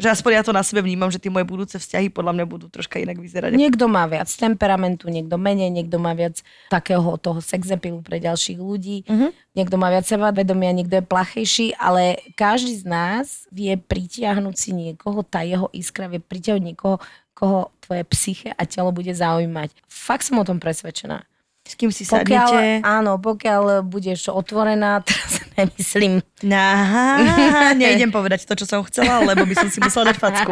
že 0.00 0.08
aspoň 0.08 0.40
ja 0.40 0.42
to 0.42 0.56
na 0.56 0.64
sebe 0.64 0.80
vnímam, 0.80 1.12
že 1.12 1.20
tie 1.20 1.28
moje 1.28 1.44
budúce 1.44 1.76
vzťahy 1.76 2.08
podľa 2.08 2.40
mňa 2.40 2.46
budú 2.48 2.72
troška 2.72 2.96
inak 2.96 3.20
vyzerať. 3.20 3.52
Niekto 3.52 3.84
má 3.84 4.08
viac 4.08 4.32
temperamentu, 4.32 5.12
niekto 5.12 5.36
menej, 5.36 5.68
niekto 5.68 6.00
má 6.00 6.16
viac 6.16 6.40
takého 6.72 7.20
toho 7.20 7.44
sexepilu 7.44 8.00
pre 8.00 8.16
ďalších 8.16 8.56
ľudí, 8.56 9.04
Mhm. 9.04 9.28
niekto 9.52 9.76
má 9.76 9.92
viac 9.92 10.08
sebavedomia, 10.08 10.72
niekto 10.72 10.96
je 10.96 11.04
plachejší, 11.04 11.76
ale 11.76 12.16
každý 12.32 12.80
z 12.80 12.84
nás 12.88 13.44
vie 13.52 13.76
pritiahnuť 13.76 14.56
si 14.56 14.72
niekoho, 14.72 15.20
tá 15.20 15.44
jeho 15.44 15.68
iskra 15.76 16.08
vie 16.08 16.24
pritiahnuť 16.24 16.64
niekoho, 16.64 16.96
koho 17.36 17.68
tvoje 17.84 18.08
psyche 18.16 18.56
a 18.56 18.64
telo 18.64 18.88
bude 18.88 19.12
zaujímať. 19.12 19.76
Fakt 19.84 20.24
som 20.24 20.40
o 20.40 20.48
tom 20.48 20.56
presvedčená. 20.56 21.28
S 21.68 21.76
kým 21.76 21.92
si 21.92 22.08
Pokiaľ, 22.08 22.48
sadnete. 22.48 22.80
áno, 22.80 23.20
pokiaľ 23.20 23.84
budeš 23.84 24.32
otvorená, 24.32 25.02
teraz 25.06 25.44
nemyslím. 25.52 26.24
Aha, 26.48 27.76
nejdem 27.76 28.08
povedať 28.08 28.48
to, 28.48 28.56
čo 28.56 28.64
som 28.64 28.80
chcela, 28.88 29.20
lebo 29.20 29.44
by 29.44 29.52
som 29.52 29.68
si 29.68 29.76
musela 29.84 30.08
dať 30.08 30.16
facku. 30.16 30.50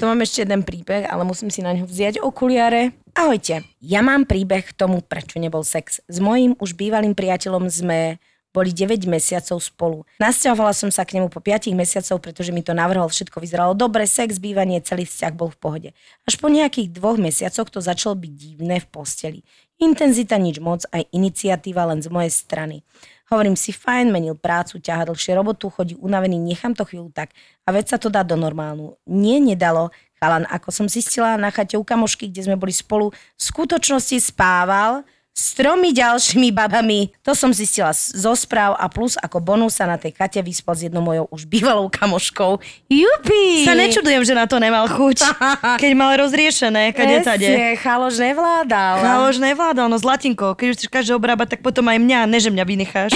To 0.00 0.04
mám 0.08 0.24
ešte 0.24 0.48
jeden 0.48 0.64
príbeh, 0.64 1.04
ale 1.04 1.28
musím 1.28 1.52
si 1.52 1.60
na 1.60 1.76
ňo 1.76 1.84
vziať 1.84 2.24
okuliare. 2.24 2.96
Ahojte, 3.12 3.68
ja 3.84 4.00
mám 4.00 4.24
príbeh 4.24 4.64
k 4.64 4.72
tomu, 4.72 5.04
prečo 5.04 5.36
nebol 5.36 5.60
sex. 5.60 6.00
S 6.08 6.18
mojím 6.24 6.56
už 6.56 6.72
bývalým 6.72 7.12
priateľom 7.12 7.68
sme 7.68 8.16
boli 8.48 8.72
9 8.72 9.04
mesiacov 9.04 9.60
spolu. 9.60 9.98
Nasťahovala 10.18 10.72
som 10.72 10.88
sa 10.88 11.04
k 11.04 11.20
nemu 11.20 11.28
po 11.28 11.38
5 11.38 11.68
mesiacov, 11.76 12.16
pretože 12.18 12.50
mi 12.50 12.64
to 12.64 12.72
navrhol, 12.72 13.06
všetko 13.06 13.38
vyzeralo 13.38 13.76
dobre, 13.76 14.08
sex, 14.08 14.40
bývanie, 14.40 14.80
celý 14.80 15.04
vzťah 15.04 15.32
bol 15.36 15.52
v 15.52 15.58
pohode. 15.60 15.88
Až 16.24 16.40
po 16.40 16.48
nejakých 16.48 16.88
dvoch 16.90 17.20
mesiacoch 17.20 17.68
to 17.68 17.78
začalo 17.84 18.16
byť 18.16 18.32
divné 18.32 18.80
v 18.80 18.86
posteli. 18.88 19.40
Intenzita 19.78 20.34
nič 20.42 20.58
moc, 20.58 20.82
aj 20.90 21.06
iniciatíva 21.14 21.86
len 21.86 22.02
z 22.02 22.10
mojej 22.10 22.34
strany. 22.34 22.82
Hovorím 23.30 23.54
si, 23.54 23.70
fajn, 23.70 24.10
menil 24.10 24.34
prácu, 24.34 24.82
ťaha 24.82 25.06
dlhšie 25.06 25.38
robotu, 25.38 25.70
chodí 25.70 25.94
unavený, 25.94 26.34
nechám 26.40 26.74
to 26.74 26.82
chvíľu 26.82 27.14
tak 27.14 27.30
a 27.62 27.70
veď 27.70 27.94
sa 27.94 27.98
to 28.00 28.10
dá 28.10 28.26
do 28.26 28.34
normálnu. 28.34 28.98
Nie, 29.06 29.38
nedalo. 29.38 29.94
Chalan, 30.18 30.50
ako 30.50 30.74
som 30.74 30.90
zistila 30.90 31.38
na 31.38 31.54
chate 31.54 31.78
u 31.78 31.86
kamošky, 31.86 32.26
kde 32.26 32.50
sme 32.50 32.56
boli 32.58 32.74
spolu, 32.74 33.14
v 33.14 33.42
skutočnosti 33.42 34.18
spával 34.18 35.06
s 35.38 35.54
tromi 35.54 35.94
ďalšími 35.94 36.50
babami. 36.50 37.14
To 37.22 37.30
som 37.30 37.54
zistila 37.54 37.94
zo 37.94 38.34
správ 38.34 38.74
a 38.74 38.90
plus 38.90 39.14
ako 39.14 39.38
bonus 39.38 39.78
sa 39.78 39.86
na 39.86 39.94
tej 39.94 40.10
chate 40.10 40.42
vyspal 40.42 40.74
s 40.74 40.90
jednou 40.90 40.98
mojou 40.98 41.30
už 41.30 41.46
bývalou 41.46 41.86
kamoškou. 41.86 42.58
Jupi! 42.90 43.62
Sa 43.62 43.78
nečudujem, 43.78 44.26
že 44.26 44.34
na 44.34 44.50
to 44.50 44.58
nemal 44.58 44.90
chuť, 44.90 45.22
keď 45.82 45.90
mal 45.94 46.18
rozriešené, 46.18 46.90
kade 46.90 47.22
tade. 47.22 47.78
Chalož 47.78 48.18
nevládal. 48.18 48.98
Chalož 48.98 49.38
nevládal, 49.38 49.86
no 49.86 49.94
zlatinko, 49.94 50.58
keď 50.58 50.66
už 50.66 50.74
chceš 50.74 50.90
každého 50.90 51.22
obrábať, 51.22 51.54
tak 51.54 51.60
potom 51.62 51.86
aj 51.86 52.02
mňa, 52.02 52.18
ne 52.26 52.38
že 52.42 52.50
mňa 52.50 52.64
vynecháš. 52.66 53.12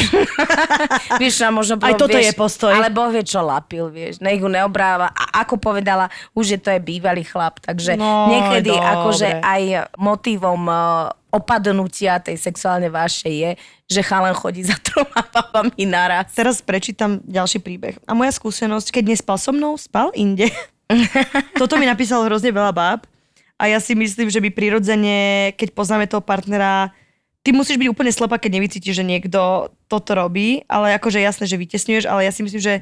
Vieš, 1.21 1.43
a 1.43 1.51
možno 1.51 1.75
Aj 1.83 1.91
bolo, 1.91 2.07
toto 2.07 2.15
vieš, 2.15 2.31
je 2.31 2.39
postoj. 2.39 2.71
Ale 2.71 2.87
Boh 2.87 3.11
vie, 3.11 3.27
čo 3.27 3.43
lapil, 3.43 3.91
vieš. 3.91 4.23
Nech 4.23 4.39
ju 4.39 4.47
neobráva. 4.47 5.11
A 5.11 5.43
ako 5.43 5.59
povedala, 5.59 6.07
už 6.33 6.55
je 6.55 6.59
to 6.61 6.71
je 6.71 6.79
bývalý 6.79 7.27
chlap. 7.27 7.59
Takže 7.59 7.99
No, 7.99 8.31
niekedy 8.31 8.71
dobre. 8.71 8.87
akože 8.87 9.29
aj 9.41 9.63
motivom 9.97 10.63
eh, 10.69 11.22
opadnutia 11.33 12.21
tej 12.21 12.37
sexuálne 12.37 12.93
váše 12.93 13.33
je, 13.33 13.51
že 13.89 14.05
chalan 14.05 14.37
chodí 14.37 14.61
za 14.63 14.77
troma 14.77 15.25
babami 15.35 15.89
naraz. 15.89 16.37
Teraz 16.37 16.61
prečítam 16.61 17.25
ďalší 17.25 17.65
príbeh. 17.65 17.97
A 18.05 18.13
moja 18.13 18.31
skúsenosť, 18.37 18.93
keď 18.93 19.17
nespal 19.17 19.41
so 19.41 19.51
mnou, 19.51 19.81
spal 19.81 20.13
inde. 20.13 20.53
Toto 21.61 21.81
mi 21.81 21.89
napísalo 21.89 22.29
hrozne 22.29 22.53
veľa 22.53 22.73
báb. 22.77 23.09
A 23.57 23.71
ja 23.71 23.79
si 23.81 23.97
myslím, 23.97 24.29
že 24.29 24.43
by 24.43 24.51
prirodzene, 24.53 25.51
keď 25.55 25.73
poznáme 25.73 26.11
toho 26.11 26.19
partnera, 26.19 26.91
ty 27.47 27.55
musíš 27.55 27.79
byť 27.79 27.89
úplne 27.89 28.11
slepá, 28.11 28.35
keď 28.37 28.59
nevycítiš, 28.59 28.99
že 28.99 29.07
niekto 29.07 29.71
toto 29.87 30.19
robí, 30.19 30.67
ale 30.67 30.99
akože 30.99 31.23
jasné, 31.23 31.47
že 31.47 31.61
vytesňuješ, 31.61 32.11
ale 32.11 32.27
ja 32.27 32.35
si 32.35 32.43
myslím, 32.43 32.59
že 32.59 32.75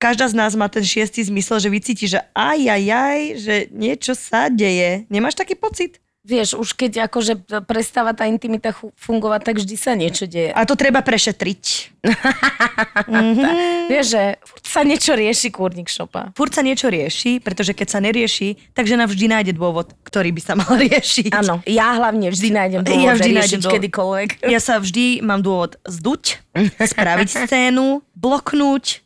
každá 0.00 0.28
z 0.28 0.36
nás 0.36 0.56
má 0.56 0.72
ten 0.72 0.84
šiestý 0.84 1.20
zmysel, 1.20 1.60
že 1.60 1.68
vycíti, 1.68 2.04
že 2.08 2.24
aj, 2.32 2.58
aj, 2.64 2.84
aj, 2.88 3.20
že 3.40 3.54
niečo 3.76 4.16
sa 4.16 4.48
deje. 4.48 5.04
Nemáš 5.12 5.36
taký 5.36 5.52
pocit? 5.52 6.00
Vieš, 6.26 6.58
už 6.58 6.74
keď 6.74 7.06
akože 7.06 7.38
prestáva 7.64 8.10
tá 8.10 8.26
intimita 8.26 8.74
fungovať, 8.98 9.40
tak 9.46 9.54
vždy 9.62 9.76
sa 9.78 9.94
niečo 9.94 10.26
deje. 10.26 10.50
A 10.50 10.66
to 10.66 10.74
treba 10.74 10.98
prešetriť. 10.98 11.94
Vieš, 13.90 14.06
že 14.10 14.22
furt 14.42 14.64
sa 14.66 14.82
niečo 14.82 15.14
rieši, 15.14 15.48
kurník 15.54 15.86
šopa. 15.86 16.34
Furt 16.34 16.50
sa 16.50 16.66
niečo 16.66 16.90
rieši, 16.90 17.38
pretože 17.38 17.72
keď 17.72 17.88
sa 17.88 17.98
nerieši, 18.02 18.74
tak 18.74 18.90
žena 18.90 19.06
vždy 19.06 19.26
nájde 19.30 19.52
dôvod, 19.54 19.94
ktorý 20.02 20.34
by 20.34 20.42
sa 20.42 20.54
mal 20.58 20.74
riešiť. 20.90 21.30
Áno, 21.30 21.62
ja 21.62 21.94
hlavne 21.94 22.34
vždy 22.34 22.48
nájdem 22.50 22.80
dôvod 22.82 23.06
Ja 23.06 23.14
vždy 23.14 23.30
riešiť 23.38 23.60
dôvod. 23.62 23.74
kedykoľvek. 23.78 24.28
Ja 24.50 24.58
sa 24.58 24.82
vždy 24.82 25.22
mám 25.22 25.46
dôvod 25.46 25.78
zduť, 25.86 26.42
spraviť 26.76 27.28
scénu, 27.44 28.00
bloknúť, 28.16 29.04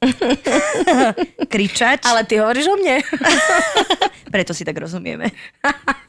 kričať, 1.53 2.07
Ale 2.07 2.23
ty 2.25 2.39
hovoríš 2.39 2.67
o 2.71 2.77
mne. 2.79 3.03
preto 4.31 4.55
si 4.55 4.63
tak 4.63 4.79
rozumieme. 4.79 5.35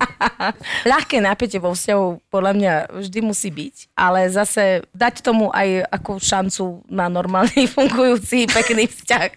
Ľahké 0.91 1.17
napätie 1.19 1.57
vo 1.57 1.73
vzťahu 1.73 2.29
podľa 2.29 2.53
mňa 2.53 2.73
vždy 3.01 3.19
musí 3.25 3.49
byť, 3.49 3.75
ale 3.97 4.29
zase 4.29 4.85
dať 4.93 5.25
tomu 5.25 5.49
aj 5.49 5.89
ako 5.89 6.11
šancu 6.21 6.65
na 6.87 7.09
normálny 7.09 7.65
fungujúci 7.65 8.45
pekný 8.47 8.85
vzťah. 8.87 9.29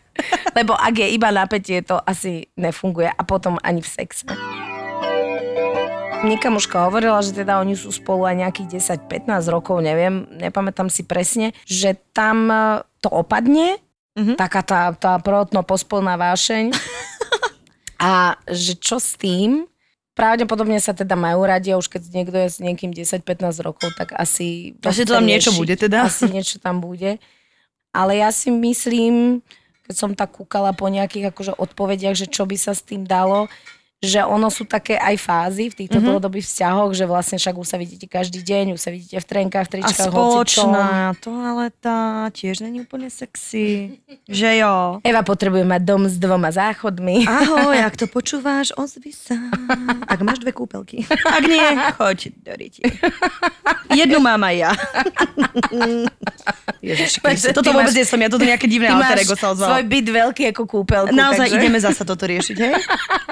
Lebo 0.55 0.77
ak 0.77 0.95
je 1.01 1.09
iba 1.11 1.33
napätie, 1.33 1.81
to 1.83 1.99
asi 2.05 2.47
nefunguje 2.55 3.09
a 3.09 3.23
potom 3.25 3.57
ani 3.65 3.83
v 3.83 3.89
sexe. 3.89 4.29
Mne 6.25 6.41
kamoška 6.41 6.89
hovorila, 6.89 7.21
že 7.21 7.37
teda 7.37 7.61
oni 7.61 7.77
sú 7.77 7.93
spolu 7.93 8.25
aj 8.25 8.49
nejakých 8.49 8.81
10-15 8.81 9.29
rokov, 9.53 9.85
neviem, 9.85 10.25
nepamätám 10.41 10.89
si 10.89 11.05
presne, 11.05 11.53
že 11.69 12.01
tam 12.17 12.49
e, 12.49 12.81
to 13.05 13.13
opadne, 13.13 13.77
mm-hmm. 14.17 14.41
taká 14.41 14.65
tá, 14.65 14.97
tá 14.97 15.21
prvotno 15.21 15.61
pospolná 15.61 16.17
vášeň 16.17 16.73
a 18.09 18.41
že 18.49 18.73
čo 18.81 18.97
s 18.97 19.21
tým, 19.21 19.69
pravdepodobne 20.17 20.81
sa 20.81 20.97
teda 20.97 21.13
majú 21.13 21.45
radi 21.45 21.77
a 21.77 21.79
už 21.79 21.93
keď 21.93 22.03
niekto 22.17 22.37
je 22.41 22.49
s 22.49 22.57
niekým 22.57 22.97
10-15 22.97 23.61
rokov, 23.61 23.93
tak 23.93 24.17
asi... 24.17 24.81
Asi 24.81 25.05
tam 25.05 25.29
niečo 25.29 25.53
bude 25.53 25.77
teda. 25.77 26.09
Asi 26.09 26.25
niečo 26.33 26.57
tam 26.57 26.81
bude. 26.81 27.21
Ale 27.93 28.17
ja 28.17 28.33
si 28.33 28.49
myslím, 28.49 29.45
keď 29.85 29.95
som 29.95 30.17
tak 30.17 30.41
kúkala 30.41 30.73
po 30.73 30.89
nejakých 30.89 31.37
akože 31.37 31.53
odpovediach, 31.61 32.17
že 32.17 32.33
čo 32.33 32.49
by 32.49 32.57
sa 32.57 32.73
s 32.73 32.81
tým 32.81 33.05
dalo, 33.05 33.53
že 34.05 34.21
ono 34.21 34.53
sú 34.53 34.69
také 34.69 35.01
aj 35.01 35.17
fázy 35.17 35.73
v 35.73 35.75
týchto 35.85 35.99
mm-hmm. 35.99 36.07
dlhodobých 36.13 36.45
vzťahoch, 36.45 36.93
že 36.93 37.05
vlastne 37.09 37.37
však 37.41 37.55
už 37.57 37.67
sa 37.67 37.77
vidíte 37.81 38.07
každý 38.07 38.45
deň, 38.45 38.77
už 38.77 38.81
sa 38.81 38.93
vidíte 38.93 39.17
v 39.19 39.27
trenkách, 39.27 39.67
v 39.67 39.71
A 39.71 39.73
tričkách, 39.73 40.13
hocičom. 40.13 40.71
spoločná 40.71 40.87
toaleta 41.19 42.29
tiež 42.37 42.61
není 42.61 42.85
úplne 42.85 43.09
sexy. 43.09 43.99
Že 44.29 44.51
jo. 44.61 44.75
Eva 45.01 45.23
potrebuje 45.25 45.65
mať 45.65 45.83
dom 45.83 46.05
s 46.05 46.21
dvoma 46.21 46.53
záchodmi. 46.53 47.25
Ahoj, 47.25 47.77
ak 47.81 47.97
to 48.01 48.07
počúváš, 48.07 48.77
ozvi 48.77 49.17
sa. 49.17 49.41
Ak 50.05 50.21
máš 50.21 50.45
dve 50.45 50.53
kúpelky. 50.53 51.09
Ak 51.37 51.43
nie, 51.49 51.65
choď 51.97 52.37
do 52.45 52.53
riti. 52.55 52.85
Jednu 53.91 54.21
mám 54.21 54.43
aj 54.45 54.57
ja. 54.59 54.73
Ježiši, 56.85 57.19
Takže 57.25 57.57
toto 57.57 57.73
vôbec 57.73 57.95
nie 57.97 58.05
som 58.05 58.21
ja, 58.21 58.29
toto 58.29 58.45
nejaké 58.45 58.69
divné 58.69 58.93
alter 58.93 59.25
ego 59.25 59.33
sa 59.33 59.57
ozvalo. 59.57 59.73
svoj 59.73 59.85
byt 59.89 60.07
veľký 60.13 60.43
ako 60.53 60.63
kúpelku. 60.69 61.17
Naozaj 61.17 61.49
takže... 61.49 61.57
ideme 61.57 61.79
zasa 61.81 62.03
toto 62.05 62.29
riešiť, 62.29 62.57
hej? 62.61 62.75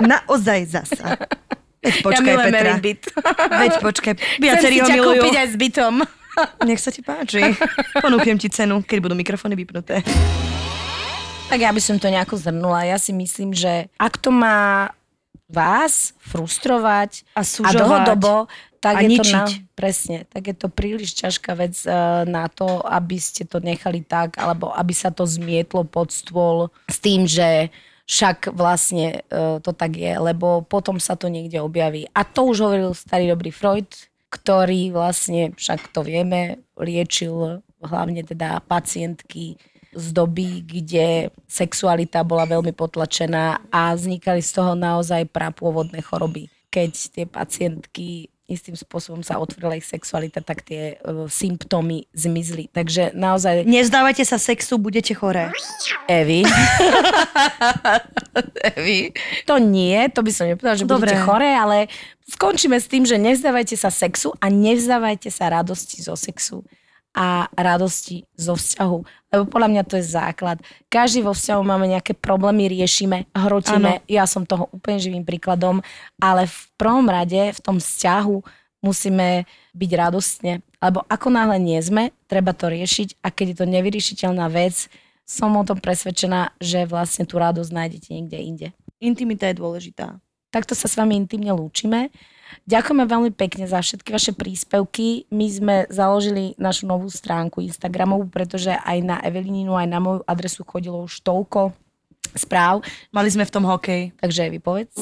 Naozaj 0.01 0.59
zasa. 0.65 1.17
Veď 1.83 1.93
Ja 1.93 2.03
počkaj, 2.05 2.23
milujem 2.25 2.53
Petra. 2.53 2.73
Byt. 2.79 3.03
Veď 3.53 3.73
počkaj. 3.81 4.15
Viacerí 4.45 4.77
ho 4.79 4.87
milujú. 4.87 5.19
kúpiť 5.19 5.35
aj 5.35 5.49
s 5.51 5.57
bytom. 5.59 5.95
Nech 6.69 6.79
sa 6.79 6.89
ti 6.89 7.03
páči. 7.03 7.43
Ponúknem 7.99 8.39
ti 8.39 8.47
cenu, 8.47 8.81
keď 8.81 8.99
budú 9.01 9.15
mikrofóny 9.15 9.53
vypnuté. 9.53 10.01
Tak 11.47 11.59
ja 11.59 11.69
by 11.69 11.81
som 11.81 11.99
to 11.99 12.07
nejako 12.07 12.39
zhrnula. 12.39 12.87
Ja 12.87 12.97
si 12.97 13.13
myslím, 13.13 13.53
že 13.53 13.91
ak 13.97 14.17
to 14.17 14.31
má 14.31 14.89
vás 15.53 16.17
frustrovať 16.23 17.29
A 17.31 17.41
a 17.41 17.45
sužovať. 17.45 17.77
dlhodobo, 17.77 18.49
tak 18.81 18.95
A 18.97 19.01
je 19.05 19.09
to 19.13 19.25
na, 19.29 19.45
ničiť. 19.45 19.77
presne, 19.77 20.19
tak 20.27 20.43
je 20.49 20.57
to 20.57 20.67
príliš 20.67 21.13
ťažká 21.15 21.53
vec 21.53 21.77
eh, 21.83 21.93
na 22.25 22.49
to, 22.49 22.81
aby 22.81 23.21
ste 23.21 23.45
to 23.45 23.61
nechali 23.61 24.01
tak, 24.01 24.41
alebo 24.41 24.73
aby 24.73 24.91
sa 24.91 25.13
to 25.13 25.23
zmietlo 25.23 25.85
pod 25.85 26.09
stôl 26.09 26.73
s 26.89 26.97
tým, 26.99 27.29
že 27.29 27.69
však 28.07 28.53
vlastne 28.55 29.23
eh, 29.27 29.57
to 29.63 29.71
tak 29.73 29.97
je, 29.97 30.13
lebo 30.19 30.63
potom 30.67 30.99
sa 30.99 31.15
to 31.15 31.31
niekde 31.31 31.63
objaví. 31.63 32.09
A 32.13 32.27
to 32.27 32.49
už 32.51 32.67
hovoril 32.67 32.93
starý 32.95 33.31
dobrý 33.31 33.51
Freud, 33.55 33.89
ktorý 34.33 34.97
vlastne, 34.97 35.53
však 35.53 35.93
to 35.93 36.01
vieme, 36.01 36.65
liečil 36.81 37.61
hlavne 37.85 38.25
teda 38.25 38.65
pacientky 38.65 39.61
z 39.93 40.07
doby, 40.17 40.65
kde 40.65 41.29
sexualita 41.45 42.25
bola 42.25 42.49
veľmi 42.49 42.73
potlačená 42.73 43.69
a 43.69 43.93
vznikali 43.93 44.41
z 44.41 44.51
toho 44.57 44.73
naozaj 44.73 45.29
prapôvodné 45.29 46.01
choroby. 46.01 46.49
Keď 46.73 46.91
tie 47.13 47.25
pacientky 47.29 48.33
istým 48.51 48.75
spôsobom 48.75 49.23
sa 49.23 49.39
otvorila 49.39 49.79
ich 49.79 49.87
sexualita, 49.87 50.43
tak 50.43 50.67
tie 50.67 50.99
uh, 51.03 51.31
symptómy 51.31 52.11
zmizli. 52.13 52.69
Takže 52.69 53.15
naozaj, 53.15 53.65
Nevzdávajte 53.65 54.27
sa 54.27 54.37
sexu, 54.37 54.77
budete 54.77 55.15
choré. 55.15 55.49
Evi. 56.11 56.43
Evi. 58.75 59.15
To 59.47 59.57
nie, 59.63 59.97
to 60.11 60.21
by 60.21 60.31
som 60.35 60.51
nepovedala, 60.51 60.77
že 60.77 60.85
Dobre. 60.85 61.15
budete 61.15 61.23
choré, 61.23 61.55
ale 61.55 61.87
skončíme 62.27 62.77
s 62.77 62.91
tým, 62.91 63.07
že 63.07 63.17
nevzdávajte 63.17 63.79
sa 63.79 63.89
sexu 63.89 64.35
a 64.43 64.51
nevzdávajte 64.51 65.31
sa 65.31 65.49
radosti 65.49 66.03
zo 66.03 66.19
sexu 66.19 66.67
a 67.13 67.49
radosti 67.53 68.25
zo 68.35 68.57
vzťahu. 68.57 68.99
Lebo 69.33 69.45
podľa 69.49 69.69
mňa 69.69 69.83
to 69.85 70.01
je 70.01 70.05
základ. 70.17 70.59
Každý 70.89 71.21
vo 71.25 71.37
vzťahu 71.37 71.61
máme 71.61 71.93
nejaké 71.93 72.17
problémy, 72.17 72.73
riešime, 72.73 73.29
hrotíme. 73.37 74.01
Ja 74.09 74.25
som 74.25 74.49
toho 74.49 74.73
úplne 74.73 74.97
živým 74.97 75.25
príkladom, 75.25 75.85
ale 76.17 76.49
v 76.49 76.59
prvom 76.81 77.05
rade 77.09 77.53
v 77.53 77.61
tom 77.61 77.77
vzťahu 77.77 78.37
musíme 78.81 79.45
byť 79.77 79.91
radostne. 79.95 80.65
Lebo 80.83 81.05
ako 81.07 81.29
náhle 81.31 81.61
nie 81.63 81.79
sme, 81.79 82.11
treba 82.27 82.57
to 82.57 82.73
riešiť 82.73 83.23
a 83.23 83.31
keď 83.31 83.47
je 83.55 83.57
to 83.63 83.67
nevyriešiteľná 83.69 84.51
vec, 84.51 84.89
som 85.23 85.55
o 85.55 85.63
tom 85.63 85.79
presvedčená, 85.79 86.59
že 86.59 86.85
vlastne 86.85 87.23
tú 87.25 87.39
radosť 87.39 87.71
nájdete 87.71 88.09
niekde 88.11 88.39
inde. 88.43 88.69
Intimita 88.99 89.49
je 89.49 89.61
dôležitá. 89.63 90.19
Takto 90.53 90.77
sa 90.77 90.91
s 90.91 90.99
vami 90.99 91.17
intimne 91.17 91.55
lúčime. 91.55 92.13
Ďakujeme 92.69 93.05
veľmi 93.05 93.31
pekne 93.35 93.65
za 93.67 93.83
všetky 93.83 94.13
vaše 94.13 94.33
príspevky. 94.33 95.27
My 95.33 95.47
sme 95.51 95.75
založili 95.89 96.55
našu 96.57 96.87
novú 96.87 97.11
stránku 97.11 97.61
Instagramovú, 97.65 98.31
pretože 98.31 98.73
aj 98.73 98.99
na 99.03 99.17
Evelíninu, 99.21 99.75
aj 99.77 99.89
na 99.89 99.99
moju 99.99 100.21
adresu 100.25 100.63
chodilo 100.63 101.03
už 101.05 101.21
toľko 101.23 101.75
správ. 102.37 102.81
Mali 103.13 103.29
sme 103.29 103.45
v 103.45 103.55
tom 103.55 103.65
hokej. 103.69 104.17
Takže 104.17 104.49
vy 104.49 104.59
povedz. 104.63 104.95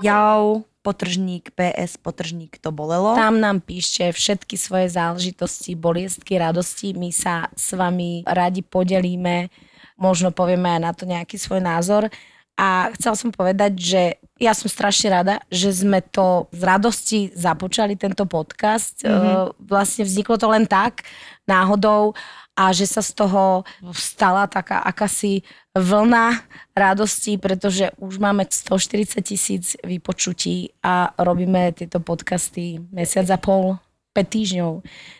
Jau, 0.00 0.64
potržník, 0.84 1.52
PS, 1.56 1.96
potržník, 1.96 2.60
to 2.60 2.68
bolelo. 2.68 3.16
Tam 3.16 3.40
nám 3.40 3.64
píšte 3.64 4.12
všetky 4.12 4.60
svoje 4.60 4.92
záležitosti, 4.92 5.72
boliestky, 5.72 6.36
radosti. 6.36 6.92
My 6.92 7.08
sa 7.08 7.48
s 7.56 7.72
vami 7.72 8.20
radi 8.28 8.60
podelíme, 8.60 9.48
možno 9.96 10.28
povieme 10.28 10.76
aj 10.76 10.80
na 10.80 10.92
to 10.92 11.08
nejaký 11.08 11.40
svoj 11.40 11.64
názor. 11.64 12.12
A 12.54 12.94
chcela 12.94 13.18
som 13.18 13.34
povedať, 13.34 13.72
že 13.74 14.02
ja 14.38 14.54
som 14.54 14.70
strašne 14.70 15.10
rada, 15.10 15.34
že 15.50 15.74
sme 15.74 15.98
to 16.02 16.46
z 16.54 16.62
radosti 16.62 17.20
započali, 17.34 17.98
tento 17.98 18.26
podcast. 18.30 19.02
Mm-hmm. 19.02 19.58
Vlastne 19.66 20.06
vzniklo 20.06 20.38
to 20.38 20.46
len 20.50 20.66
tak, 20.66 21.02
náhodou, 21.50 22.14
a 22.54 22.70
že 22.70 22.86
sa 22.86 23.02
z 23.02 23.18
toho 23.18 23.66
stala 23.90 24.46
taká 24.46 24.78
akási 24.86 25.42
vlna 25.74 26.38
radosti, 26.70 27.34
pretože 27.34 27.90
už 27.98 28.22
máme 28.22 28.46
140 28.46 29.18
tisíc 29.26 29.74
vypočutí 29.82 30.70
a 30.78 31.10
robíme 31.18 31.74
tieto 31.74 31.98
podcasty 31.98 32.78
mesiac 32.94 33.26
a 33.34 33.38
pol. 33.38 33.74
5 34.14 34.22
týždňov. 34.30 34.72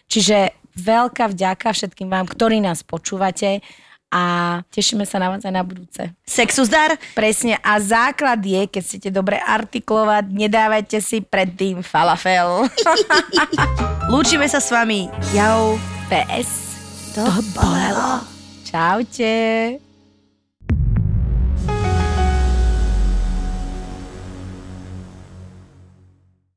Čiže 0.06 0.54
veľká 0.78 1.26
vďaka 1.34 1.74
všetkým 1.74 2.06
vám, 2.06 2.30
ktorí 2.30 2.62
nás 2.62 2.86
počúvate 2.86 3.58
a 4.14 4.22
tešíme 4.70 5.02
sa 5.02 5.18
na 5.18 5.34
vás 5.34 5.42
aj 5.42 5.50
na 5.50 5.66
budúce. 5.66 6.14
Sexu 6.22 6.62
zdar. 6.62 6.94
Presne. 7.18 7.58
A 7.58 7.82
základ 7.82 8.38
je, 8.38 8.70
keď 8.70 8.82
chcete 8.86 9.10
dobre 9.10 9.42
artikulovať, 9.42 10.30
nedávajte 10.30 11.02
si 11.02 11.18
predtým 11.18 11.82
falafel. 11.82 12.70
Lúčime 14.14 14.46
sa 14.46 14.62
s 14.62 14.70
vami. 14.70 15.10
Jau. 15.34 15.74
PS. 16.06 16.78
To 17.18 17.26
bolelo. 17.58 18.22
Čaute. 18.62 19.83